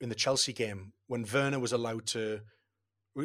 [0.00, 2.40] in the Chelsea game when Werner was allowed to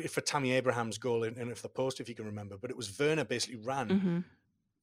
[0.07, 2.57] for Tammy Abraham's goal in, in the post, if you can remember.
[2.59, 4.19] But it was Werner basically ran mm-hmm.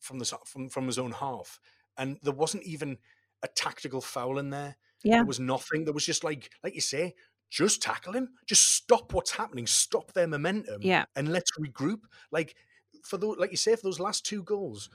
[0.00, 1.60] from the from from his own half,
[1.96, 2.98] and there wasn't even
[3.42, 4.76] a tactical foul in there.
[5.04, 5.84] Yeah, there was nothing.
[5.84, 7.14] There was just like like you say,
[7.50, 12.00] just tackle him, just stop what's happening, stop their momentum, yeah, and let's regroup.
[12.32, 12.56] Like
[13.06, 14.90] for those, like you say, for those last two goals,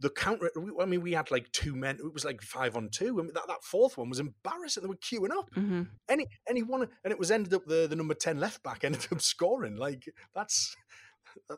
[0.00, 0.50] the counter.
[0.80, 1.96] I mean, we had like two men.
[1.96, 3.18] It was like five on two.
[3.18, 4.82] I mean, that, that fourth one was embarrassing.
[4.82, 5.50] They were queuing up.
[5.54, 5.82] Mm-hmm.
[6.08, 9.06] Any any one, and it was ended up the the number ten left back ended
[9.10, 9.76] up scoring.
[9.76, 10.76] Like that's.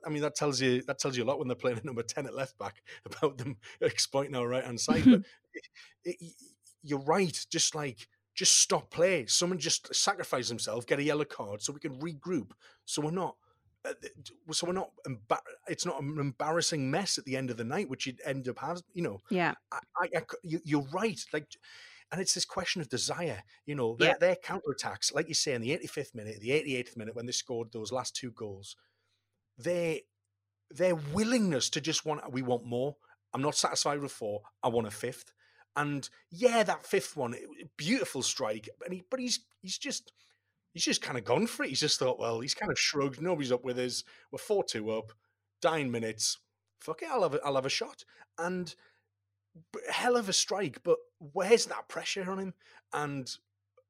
[0.05, 2.03] I mean, that tells you that tells you a lot when they're playing a number
[2.03, 5.05] ten at left back about them exploiting our right hand side.
[5.05, 5.23] but
[6.05, 6.33] it, it,
[6.83, 7.47] you're right.
[7.51, 9.27] Just like just stop play.
[9.27, 12.51] Someone just sacrifice himself, get a yellow card, so we can regroup.
[12.85, 13.37] So we're not
[13.85, 13.93] Uh,
[14.53, 14.91] so we're not
[15.67, 18.59] it's not an embarrassing mess at the end of the night which you'd end up
[18.59, 19.55] having you know yeah.
[19.73, 19.79] I,
[20.15, 21.47] I, you, are right like
[22.13, 24.15] and it's this question of desire you know their, yeah.
[24.21, 27.73] their counterattacks like you say in the 85th minute the 88th minute when they scored
[27.73, 28.77] those last two goals
[29.57, 30.03] they
[30.71, 32.97] their willingness to just want we want more.
[33.33, 34.43] I'm not satisfied with four.
[34.63, 35.33] I want a fifth.
[35.77, 37.35] And yeah that fifth one
[37.77, 40.13] beautiful strike and he, but he's he's just
[40.73, 41.71] he's just kind of gone for it.
[41.71, 43.21] He's just thought, well, he's kind of shrugged.
[43.21, 44.05] Nobody's up with us.
[44.31, 45.13] We're four two up.
[45.65, 46.39] Nine minutes.
[46.81, 48.05] Fuck it, I'll have a, I'll have a shot.
[48.39, 48.75] And
[49.91, 52.55] hell of a strike, but where's that pressure on him?
[52.93, 53.31] And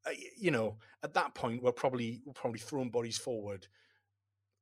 [0.06, 3.66] uh, you know, at that point, we're probably we're probably throwing bodies forward.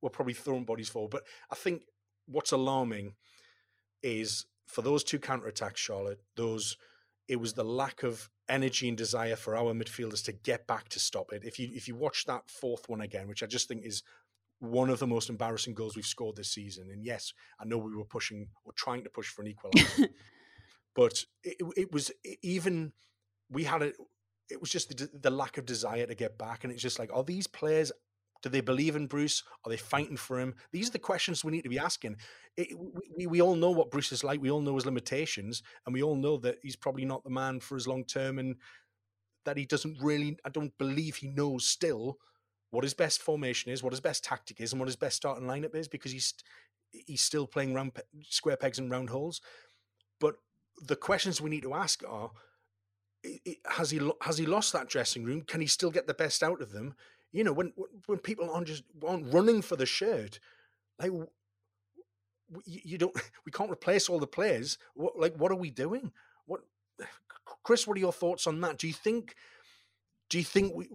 [0.02, 1.10] We're probably throwing bodies forward.
[1.10, 1.82] But I think
[2.26, 3.14] what's alarming
[4.02, 6.76] is for those two counter attacks, Charlotte, those
[7.28, 10.98] it was the lack of energy and desire for our midfielders to get back to
[10.98, 11.44] stop it.
[11.44, 14.02] If you if you watch that fourth one again, which I just think is
[14.60, 17.94] one of the most embarrassing goals we've scored this season, and yes, I know we
[17.94, 20.08] were pushing or trying to push for an equaliser,
[20.94, 22.10] but it, it was
[22.42, 22.92] even
[23.50, 23.92] we had a
[24.50, 27.10] it was just the, the lack of desire to get back, and it's just like,
[27.12, 27.92] are these players
[28.42, 29.42] do they believe in Bruce?
[29.64, 30.54] Are they fighting for him?
[30.72, 32.16] These are the questions we need to be asking.
[32.56, 32.68] It,
[33.16, 34.40] we, we all know what Bruce is like.
[34.40, 37.60] We all know his limitations, and we all know that he's probably not the man
[37.60, 38.56] for his long term, and
[39.44, 40.38] that he doesn't really.
[40.44, 42.18] I don't believe he knows still
[42.70, 45.46] what his best formation is, what his best tactic is, and what his best starting
[45.46, 46.34] lineup is, because he's
[46.90, 47.92] he's still playing round
[48.28, 49.40] square pegs and round holes.
[50.20, 50.36] But
[50.80, 52.30] the questions we need to ask are:
[53.66, 55.42] Has he has he lost that dressing room?
[55.42, 56.94] Can he still get the best out of them?
[57.32, 57.72] You know, when
[58.06, 60.40] when people aren't just aren't running for the shirt,
[60.98, 61.12] like
[62.64, 63.14] you don't,
[63.44, 64.78] we can't replace all the players.
[64.94, 66.12] What, like, what are we doing?
[66.46, 66.60] What,
[67.64, 67.86] Chris?
[67.86, 68.78] What are your thoughts on that?
[68.78, 69.34] Do you think,
[70.28, 70.88] do you think we,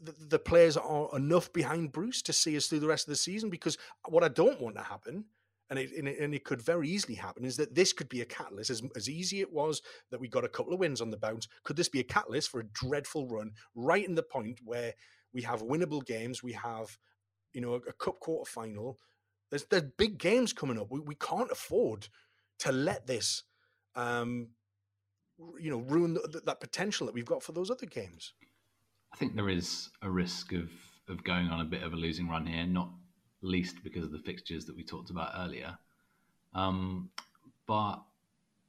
[0.00, 3.16] the, the players are enough behind Bruce to see us through the rest of the
[3.16, 3.50] season?
[3.50, 5.24] Because what I don't want to happen
[5.70, 8.20] and it, and it, and it could very easily happen is that this could be
[8.20, 11.10] a catalyst as, as easy it was that we got a couple of wins on
[11.10, 14.58] the bounce could this be a catalyst for a dreadful run right in the point
[14.62, 14.92] where
[15.34, 16.42] we have winnable games.
[16.42, 16.96] We have,
[17.52, 18.98] you know, a, a cup quarter final.
[19.50, 20.90] There's there's big games coming up.
[20.90, 22.08] We we can't afford
[22.60, 23.42] to let this,
[23.96, 24.48] um,
[25.58, 28.32] you know, ruin the, that potential that we've got for those other games.
[29.12, 30.70] I think there is a risk of
[31.08, 32.90] of going on a bit of a losing run here, not
[33.42, 35.76] least because of the fixtures that we talked about earlier.
[36.54, 37.10] Um,
[37.66, 38.02] but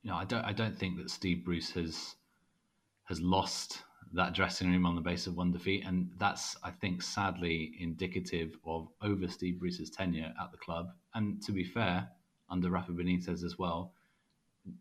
[0.04, 2.16] you know, I don't I don't think that Steve Bruce has
[3.06, 3.80] has lost
[4.16, 5.84] that dressing room on the base of one defeat.
[5.86, 10.88] And that's, I think, sadly indicative of over Steve Bruce's tenure at the club.
[11.14, 12.10] And to be fair,
[12.50, 13.94] under Rafa Benitez as well,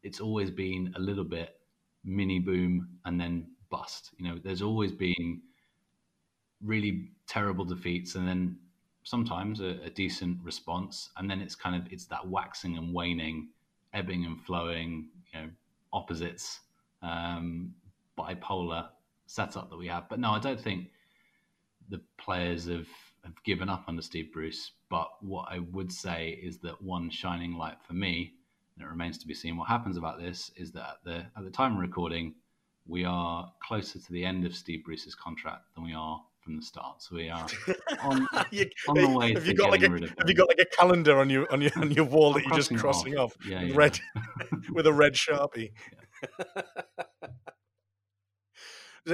[0.02, 1.56] it's always been a little bit
[2.04, 4.10] mini boom and then bust.
[4.18, 5.42] You know, there's always been
[6.62, 8.56] really terrible defeats and then
[9.02, 11.10] sometimes a, a decent response.
[11.16, 13.48] And then it's kind of, it's that waxing and waning,
[13.92, 15.48] ebbing and flowing, you know,
[15.92, 16.60] opposites,
[17.02, 17.74] um,
[18.18, 18.88] bipolar
[19.34, 20.08] setup that we have.
[20.08, 20.90] But no, I don't think
[21.88, 22.86] the players have,
[23.24, 24.72] have given up under Steve Bruce.
[24.88, 28.34] But what I would say is that one shining light for me,
[28.76, 31.44] and it remains to be seen what happens about this, is that at the at
[31.44, 32.34] the time of recording,
[32.86, 36.62] we are closer to the end of Steve Bruce's contract than we are from the
[36.62, 37.02] start.
[37.02, 37.46] So we are
[38.02, 39.32] on, you, on the way.
[39.34, 41.72] Have you got like a Have you got like a calendar on your on your
[41.76, 43.74] on your wall I'm that you're just crossing off, off yeah, yeah.
[43.74, 43.98] red
[44.72, 45.72] with a red sharpie?
[45.92, 47.04] Yeah.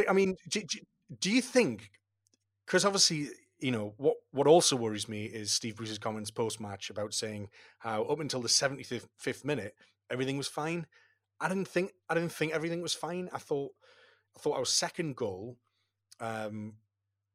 [0.09, 0.62] I mean, do,
[1.18, 1.90] do you think?
[2.66, 4.16] Because obviously, you know what.
[4.33, 7.48] What also worries me is Steve Bruce's comments post match about saying
[7.79, 8.85] how up until the seventy
[9.18, 9.74] fifth minute
[10.11, 10.87] everything was fine.
[11.40, 11.92] I didn't think.
[12.09, 13.29] I didn't think everything was fine.
[13.33, 13.72] I thought.
[14.37, 15.57] I thought our second goal,
[16.20, 16.74] um,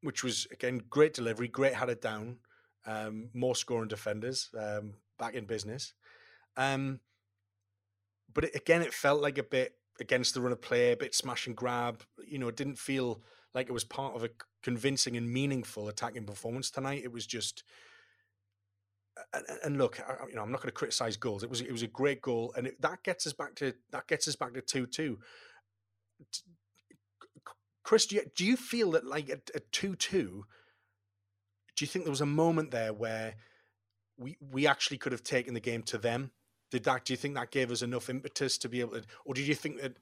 [0.01, 2.37] which was again great delivery, great headed down,
[2.85, 5.93] um, more scoring defenders um, back in business.
[6.55, 7.01] Um,
[8.33, 11.15] but it, again, it felt like a bit against the run of play, a bit
[11.15, 12.03] smash and grab.
[12.27, 13.21] You know, it didn't feel
[13.53, 14.29] like it was part of a
[14.63, 17.01] convincing and meaningful attacking performance tonight.
[17.03, 17.63] It was just.
[19.63, 19.97] And look,
[20.29, 21.41] you know, I'm not going to criticize goals.
[21.41, 24.07] It was it was a great goal, and it, that gets us back to that
[24.07, 25.19] gets us back to two two.
[27.83, 30.45] Chris, do you, do you feel that like at two two?
[31.77, 33.35] Do you think there was a moment there where
[34.17, 36.31] we we actually could have taken the game to them
[36.75, 37.05] did that?
[37.05, 39.55] Do you think that gave us enough impetus to be able to, or did you
[39.55, 39.93] think that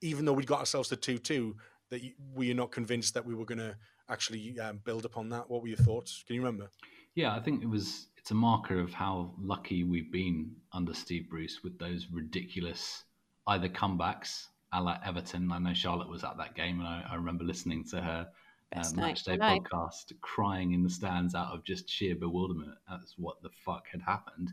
[0.00, 1.56] even though we got ourselves to two two,
[1.90, 3.76] that you, were you not convinced that we were going to
[4.08, 5.50] actually um, build upon that?
[5.50, 6.24] What were your thoughts?
[6.26, 6.70] Can you remember?
[7.14, 8.06] Yeah, I think it was.
[8.16, 13.04] It's a marker of how lucky we've been under Steve Bruce with those ridiculous
[13.46, 15.52] either comebacks, a la Everton.
[15.52, 18.28] I know Charlotte was at that game, and I, I remember listening to her
[18.74, 23.42] uh, match day podcast, crying in the stands out of just sheer bewilderment as what
[23.42, 24.52] the fuck had happened.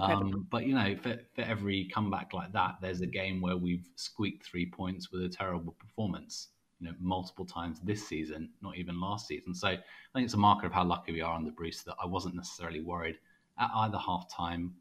[0.00, 3.86] Um, but you know, for, for every comeback like that, there's a game where we've
[3.96, 6.48] squeaked three points with a terrible performance.
[6.80, 9.54] You know, multiple times this season, not even last season.
[9.54, 9.78] So I
[10.14, 12.80] think it's a marker of how lucky we are under Bruce that I wasn't necessarily
[12.80, 13.18] worried
[13.60, 14.74] at either half time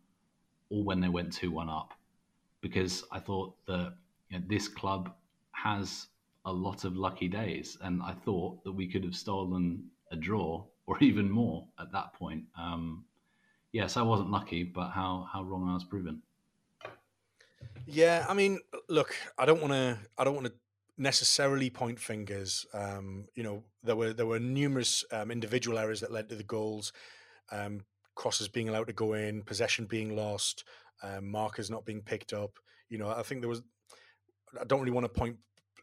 [0.70, 1.94] or when they went two one up,
[2.62, 3.94] because I thought that
[4.30, 5.14] you know, this club
[5.52, 6.08] has
[6.46, 10.66] a lot of lucky days, and I thought that we could have stolen a draw
[10.88, 12.44] or even more at that point.
[12.58, 13.06] Um,
[13.72, 16.22] yes, I wasn't lucky, but how how wrong I was proven.
[17.86, 18.60] Yeah, I mean,
[18.90, 20.54] look, I don't want to, I don't want to
[20.98, 22.66] necessarily point fingers.
[22.74, 26.44] Um, you know, there were there were numerous um, individual errors that led to the
[26.44, 26.94] goals.
[27.52, 30.64] Um, crosses being allowed to go in, possession being lost,
[31.02, 32.60] um, markers not being picked up.
[32.90, 33.62] You know, I think there was
[34.60, 35.38] I don't really want to point,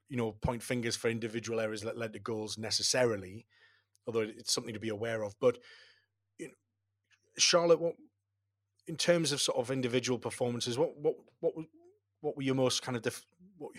[0.08, 3.46] you know, point fingers for individual errors that led to goals necessarily,
[4.06, 5.34] although it's something to be aware of.
[5.40, 5.58] But
[7.38, 7.94] Charlotte, what
[8.86, 11.54] in terms of sort of individual performances, what what what
[12.20, 13.26] what were you most kind of dif-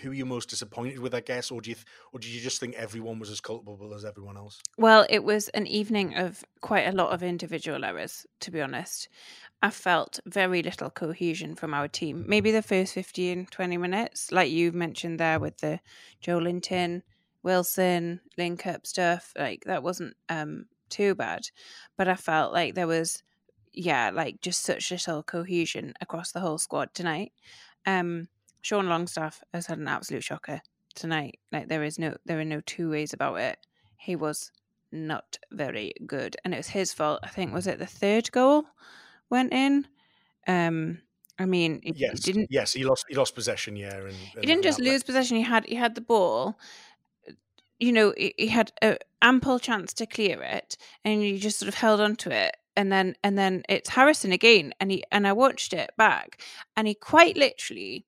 [0.02, 2.42] who were you most disappointed with, I guess, or do you th- or did you
[2.42, 4.62] just think everyone was as culpable as everyone else?
[4.78, 9.10] Well, it was an evening of quite a lot of individual errors, to be honest.
[9.62, 12.26] I felt very little cohesion from our team.
[12.28, 15.80] Maybe the first 15, 20 minutes, like you mentioned there with the
[16.22, 17.02] Joelinton,
[17.44, 21.42] Wilson, link up stuff, like that wasn't um too bad.
[21.98, 23.24] But I felt like there was
[23.74, 27.32] yeah, like just such little cohesion across the whole squad tonight.
[27.86, 28.28] Um
[28.62, 30.62] Sean Longstaff has had an absolute shocker
[30.96, 31.40] tonight.
[31.52, 33.58] Like there is no there are no two ways about it.
[33.98, 34.52] He was
[34.92, 36.36] not very good.
[36.44, 37.20] And it was his fault.
[37.24, 38.66] I think was it the third goal
[39.30, 39.88] went in?
[40.48, 41.00] Um
[41.40, 42.50] I mean, yes, he didn't.
[42.52, 43.06] Yes, he lost.
[43.08, 43.78] He lost possession.
[43.78, 45.38] Yeah, and, and he didn't just lose possession.
[45.38, 46.60] He had he had the ball.
[47.80, 51.70] You know, he, he had an ample chance to clear it, and he just sort
[51.70, 52.58] of held on to it.
[52.80, 56.42] And then and then it's Harrison again, and he and I watched it back,
[56.78, 58.06] and he quite literally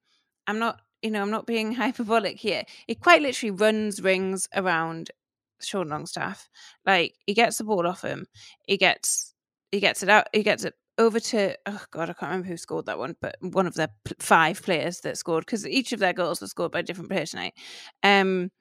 [0.48, 2.64] I'm not, you know, I'm not being hyperbolic here.
[2.88, 5.12] He quite literally runs rings around
[5.60, 6.48] Sean Longstaff.
[6.86, 8.28] Like he gets the ball off him,
[8.66, 9.34] he gets
[9.74, 12.56] he gets it out, he gets it over to oh god, I can't remember who
[12.56, 16.14] scored that one, but one of the five players that scored because each of their
[16.14, 17.56] goals were scored by a different players tonight.
[18.04, 18.52] Um,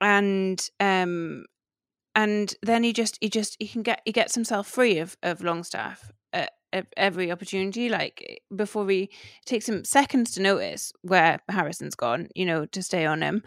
[0.00, 1.44] and um,
[2.14, 5.42] and then he just he just he can get he gets himself free of of
[5.42, 6.12] Longstaff
[6.74, 7.88] at every opportunity.
[7.88, 9.10] Like eh, before he
[9.46, 13.42] takes him seconds to notice where Harrison's gone, you know, to stay on him,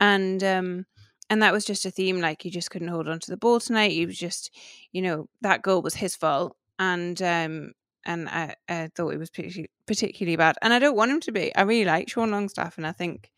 [0.00, 0.86] and um,
[1.28, 2.20] and that was just a theme.
[2.20, 3.92] Like he just couldn't hold on to the ball tonight.
[3.92, 4.50] He was just,
[4.92, 7.72] you know, that goal was his fault, and um,
[8.04, 10.56] and I, I thought it was particularly, particularly bad.
[10.62, 11.54] And I don't want him to be.
[11.54, 13.30] I really like Sean Longstaff, and I think,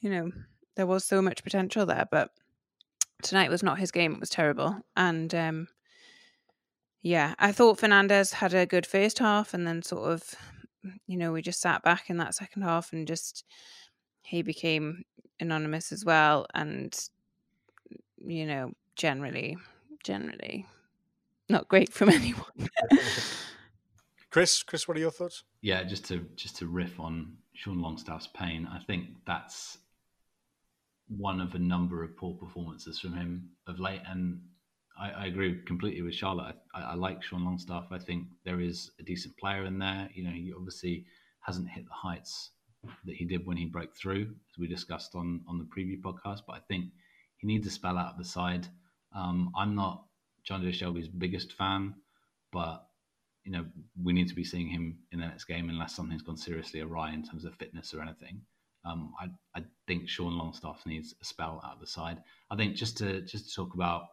[0.00, 0.30] you know,
[0.76, 2.30] there was so much potential there, but
[3.22, 4.14] tonight was not his game.
[4.14, 5.68] It was terrible, and um,
[7.02, 10.34] yeah, I thought Fernandez had a good first half, and then sort of,
[11.06, 13.44] you know, we just sat back in that second half and just
[14.22, 15.04] he became
[15.40, 16.96] anonymous as well, and
[18.24, 19.56] you know, generally,
[20.04, 20.66] generally,
[21.48, 22.68] not great from anyone.
[24.30, 25.44] Chris, Chris, what are your thoughts?
[25.62, 29.78] Yeah, just to just to riff on Sean Longstaff's pain, I think that's
[31.08, 34.40] one of a number of poor performances from him of late, and
[34.98, 36.56] I, I agree completely with Charlotte.
[36.74, 37.86] I, I, like Sean Longstaff.
[37.90, 40.08] I think there is a decent player in there.
[40.12, 41.06] You know, he obviously
[41.40, 42.50] hasn't hit the heights
[43.04, 46.40] that he did when he broke through, as we discussed on on the preview podcast.
[46.46, 46.86] But I think
[47.38, 48.66] he needs a spell out of the side.
[49.14, 50.04] Um, I'm not
[50.48, 51.94] Jonjo Shelvey's biggest fan,
[52.52, 52.84] but
[53.44, 53.64] you know
[54.02, 57.12] we need to be seeing him in the next game unless something's gone seriously awry
[57.12, 58.42] in terms of fitness or anything.
[58.84, 62.18] Um, I, I think Sean Longstaff needs a spell out of the side.
[62.50, 64.04] I think just to just to talk about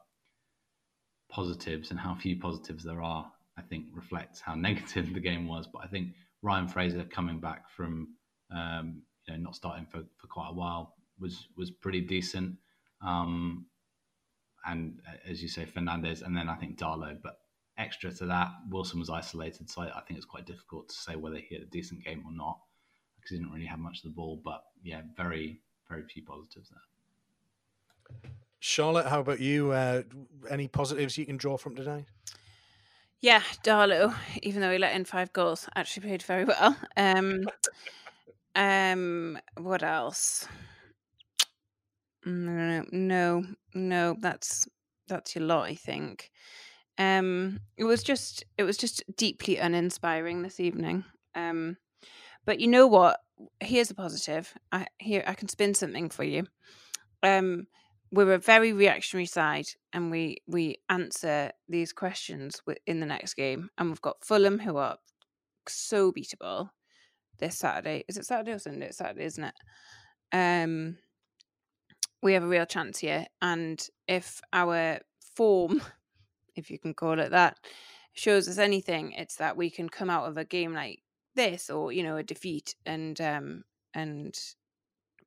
[1.30, 5.68] positives and how few positives there are, I think reflects how negative the game was.
[5.68, 6.10] But I think
[6.42, 8.16] Ryan Fraser coming back from
[8.52, 12.56] um, you know not starting for, for quite a while was was pretty decent.
[13.02, 13.68] Um,
[14.66, 15.00] and
[15.30, 17.18] as you say, Fernandez, and then I think Darlow.
[17.22, 17.38] But
[17.78, 21.38] extra to that, Wilson was isolated, so I think it's quite difficult to say whether
[21.38, 22.58] he had a decent game or not
[23.26, 24.40] because he didn't really have much of the ball.
[24.44, 28.22] But yeah, very very few positives there.
[28.60, 29.72] Charlotte, how about you?
[29.72, 30.04] Uh,
[30.50, 32.06] any positives you can draw from today?
[33.22, 34.14] Yeah, Darlow,
[34.44, 36.78] even though he let in five goals, actually played very well.
[36.96, 37.48] Um,
[38.56, 40.48] um, what else?
[42.26, 44.68] No, no, no, that's
[45.08, 46.32] that's your lot, I think.
[46.98, 51.04] Um, it was just it was just deeply uninspiring this evening.
[51.36, 51.78] Um,
[52.46, 53.20] but you know what?
[53.60, 54.54] Here's a positive.
[54.72, 56.46] I here I can spin something for you.
[57.22, 57.68] Um,
[58.12, 63.70] we're a very reactionary side and we we answer these questions in the next game
[63.78, 64.98] and we've got fulham who are
[65.68, 66.70] so beatable
[67.40, 69.54] this saturday is it saturday or sunday it's saturday isn't it
[70.32, 70.98] um
[72.22, 75.00] we have a real chance here and if our
[75.36, 75.82] form
[76.56, 77.58] if you can call it that
[78.14, 81.02] shows us anything it's that we can come out of a game like
[81.36, 83.64] this or you know a defeat and um
[83.94, 84.38] and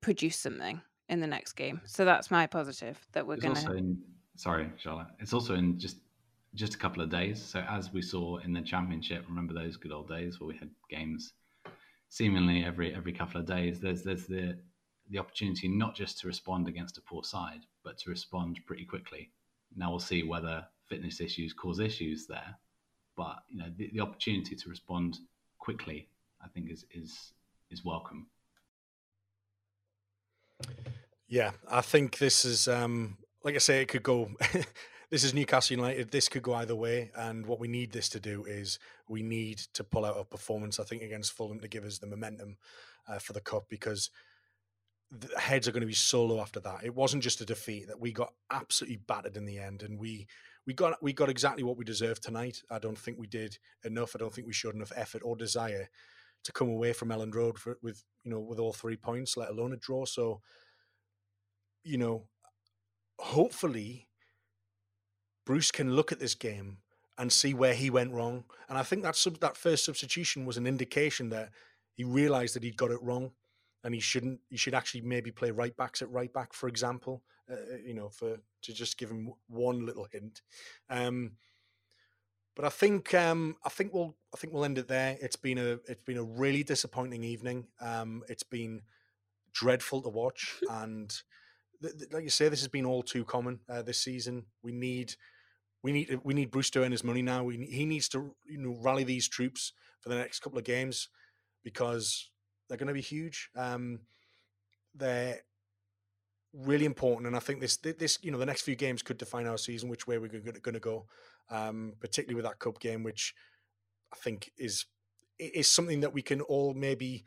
[0.00, 1.80] produce something in the next game.
[1.84, 3.96] So that's my positive that we're going to.
[4.36, 5.08] Sorry, Charlotte.
[5.18, 5.96] It's also in just
[6.54, 7.42] just a couple of days.
[7.42, 10.70] So as we saw in the championship, remember those good old days where we had
[10.88, 11.32] games
[12.08, 13.80] seemingly every every couple of days.
[13.80, 14.58] There's there's the
[15.10, 19.30] the opportunity not just to respond against a poor side, but to respond pretty quickly.
[19.76, 22.56] Now we'll see whether fitness issues cause issues there,
[23.16, 25.18] but you know the, the opportunity to respond
[25.68, 26.08] quickly,
[26.42, 27.34] I think is is
[27.70, 28.28] is welcome.
[31.28, 34.30] Yeah, I think this is um, like I say, it could go.
[35.10, 36.10] this is Newcastle United.
[36.10, 38.78] This could go either way, and what we need this to do is
[39.10, 40.80] we need to pull out a performance.
[40.80, 42.56] I think against Fulham to give us the momentum
[43.06, 44.08] uh, for the cup because
[45.10, 46.82] the heads are going to be so low after that.
[46.82, 50.28] It wasn't just a defeat that we got absolutely battered in the end, and we
[50.68, 52.60] we got we got exactly what we deserved tonight.
[52.70, 54.14] I don't think we did enough.
[54.14, 55.88] I don't think we showed enough effort or desire
[56.44, 59.48] to come away from Elland Road for, with you know with all three points, let
[59.48, 60.04] alone a draw.
[60.04, 60.42] So,
[61.84, 62.24] you know,
[63.18, 64.08] hopefully,
[65.46, 66.76] Bruce can look at this game
[67.16, 68.44] and see where he went wrong.
[68.68, 71.48] And I think that sub, that first substitution was an indication that
[71.94, 73.30] he realised that he'd got it wrong
[73.84, 74.40] and he shouldn't.
[74.50, 77.22] He should actually maybe play right backs at right back, for example.
[77.50, 80.42] Uh, uh, you know, for to just give him one little hint.
[80.90, 81.32] Um,
[82.54, 85.16] but I think um, I think we'll I think we'll end it there.
[85.20, 87.68] It's been a it's been a really disappointing evening.
[87.80, 88.82] Um, it's been
[89.52, 91.08] dreadful to watch, and
[91.80, 94.46] th- th- like you say, this has been all too common uh, this season.
[94.62, 95.14] We need
[95.82, 97.44] we need we need Bruce to earn his money now.
[97.44, 101.08] We, he needs to you know rally these troops for the next couple of games
[101.62, 102.28] because
[102.68, 103.50] they're going to be huge.
[103.56, 104.00] Um,
[104.94, 105.40] they're
[106.52, 109.46] really important, and I think this this you know the next few games could define
[109.46, 111.06] our season, which way we're going to go,
[111.50, 113.34] um, particularly with that cup game, which
[114.12, 114.86] I think is
[115.38, 117.24] is something that we can all maybe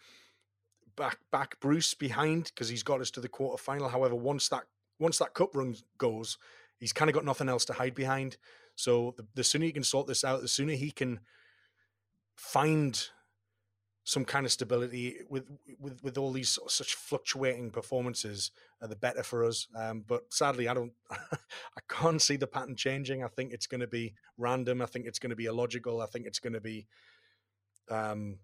[0.96, 3.90] back back Bruce behind because he's got us to the quarter final.
[3.90, 4.64] However, once that
[5.00, 6.38] once that cup run goes,
[6.78, 8.38] he's kind of got nothing else to hide behind.
[8.76, 11.20] So the, the sooner he can sort this out, the sooner he can
[12.36, 13.10] find
[14.04, 15.46] some kind of stability with
[15.80, 19.68] with with all these such fluctuating performances uh, the better for us.
[19.76, 23.24] Um, but sadly i don't i can't see the pattern changing.
[23.24, 24.82] I think it's going to be random.
[24.82, 26.02] I think it's going to be illogical.
[26.02, 26.88] I think it's going to be
[27.90, 28.38] um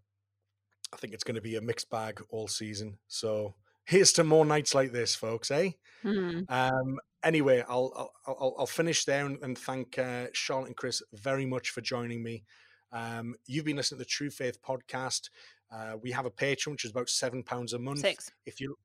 [0.93, 2.97] i think it's going to be a mixed bag all season.
[3.07, 3.55] So
[3.87, 5.71] here's to more nights like this folks eh?
[6.03, 6.49] Mm.
[6.51, 11.45] um anyway i'll i'll i'll finish there and, and thank uh, charlotte and chris very
[11.45, 12.43] much for joining me
[12.91, 15.29] um, you've been listening to the True Faith podcast.
[15.71, 17.99] Uh, we have a Patreon, which is about seven pounds a month.
[17.99, 18.31] Six.
[18.45, 18.75] If you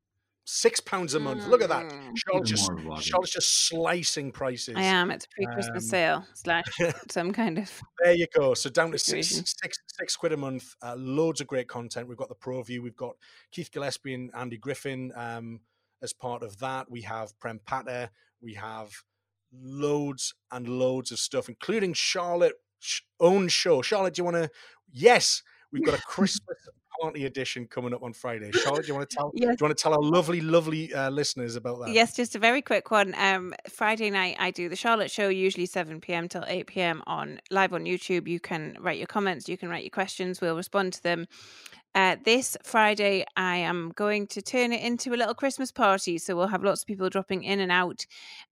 [0.44, 1.48] six pounds a month, mm.
[1.48, 1.84] look at that.
[1.84, 2.12] Mm.
[2.16, 4.74] Charlotte's just Charlotte's just slicing prices.
[4.76, 5.11] I am.
[5.11, 6.64] It's a pre-Christmas um, sale slash
[7.11, 7.70] some kind of.
[8.03, 8.55] There you go.
[8.55, 10.74] So down to six, six, six quid a month.
[10.82, 12.09] Uh, loads of great content.
[12.09, 12.82] We've got the Pro View.
[12.82, 13.16] We've got
[13.50, 15.12] Keith Gillespie and Andy Griffin.
[15.14, 15.61] Um,
[16.03, 18.11] as part of that, we have Prem Patter.
[18.40, 18.90] We have
[19.53, 22.55] loads and loads of stuff, including Charlotte
[23.20, 23.82] own show.
[23.82, 24.50] Charlotte, do you want to?
[24.92, 26.56] Yes, we've got a Christmas
[27.00, 28.50] party edition coming up on Friday.
[28.52, 29.32] Charlotte, do you want to tell?
[29.34, 29.56] yes.
[29.56, 31.92] Do you want to tell our lovely, lovely uh, listeners about that?
[31.92, 33.14] Yes, just a very quick one.
[33.16, 37.40] Um, Friday night, I do the Charlotte show, usually seven pm till eight pm on
[37.50, 38.28] live on YouTube.
[38.28, 40.40] You can write your comments, you can write your questions.
[40.40, 41.26] We'll respond to them.
[41.95, 46.16] Uh, this Friday, I am going to turn it into a little Christmas party.
[46.18, 48.07] So we'll have lots of people dropping in and out,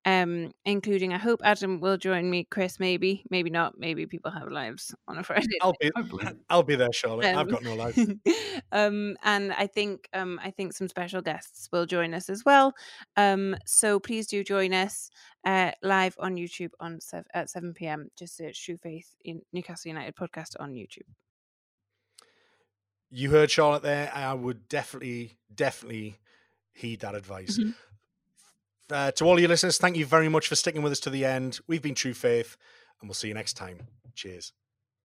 [0.04, 2.44] um, including I hope Adam will join me.
[2.44, 3.78] Chris, maybe, maybe not.
[3.78, 5.46] Maybe people have lives on a Friday.
[5.62, 5.90] I'll be,
[6.50, 7.26] I'll be there, Charlotte.
[7.26, 7.98] Um, I've got no life.
[8.72, 12.74] um, and I think, um, I think some special guests will join us as well.
[13.16, 15.10] Um, so please do join us
[15.46, 18.08] uh, live on YouTube on sev- at seven pm.
[18.18, 21.08] Just search True Faith in Newcastle United podcast on YouTube
[23.10, 24.10] you heard Charlotte there.
[24.14, 26.16] I would definitely, definitely
[26.72, 27.58] heed that advice.
[27.58, 27.70] Mm-hmm.
[28.92, 31.24] Uh, to all your listeners, thank you very much for sticking with us to the
[31.24, 31.60] end.
[31.66, 32.56] We've been True Faith,
[33.00, 33.86] and we'll see you next time.
[34.14, 34.52] Cheers.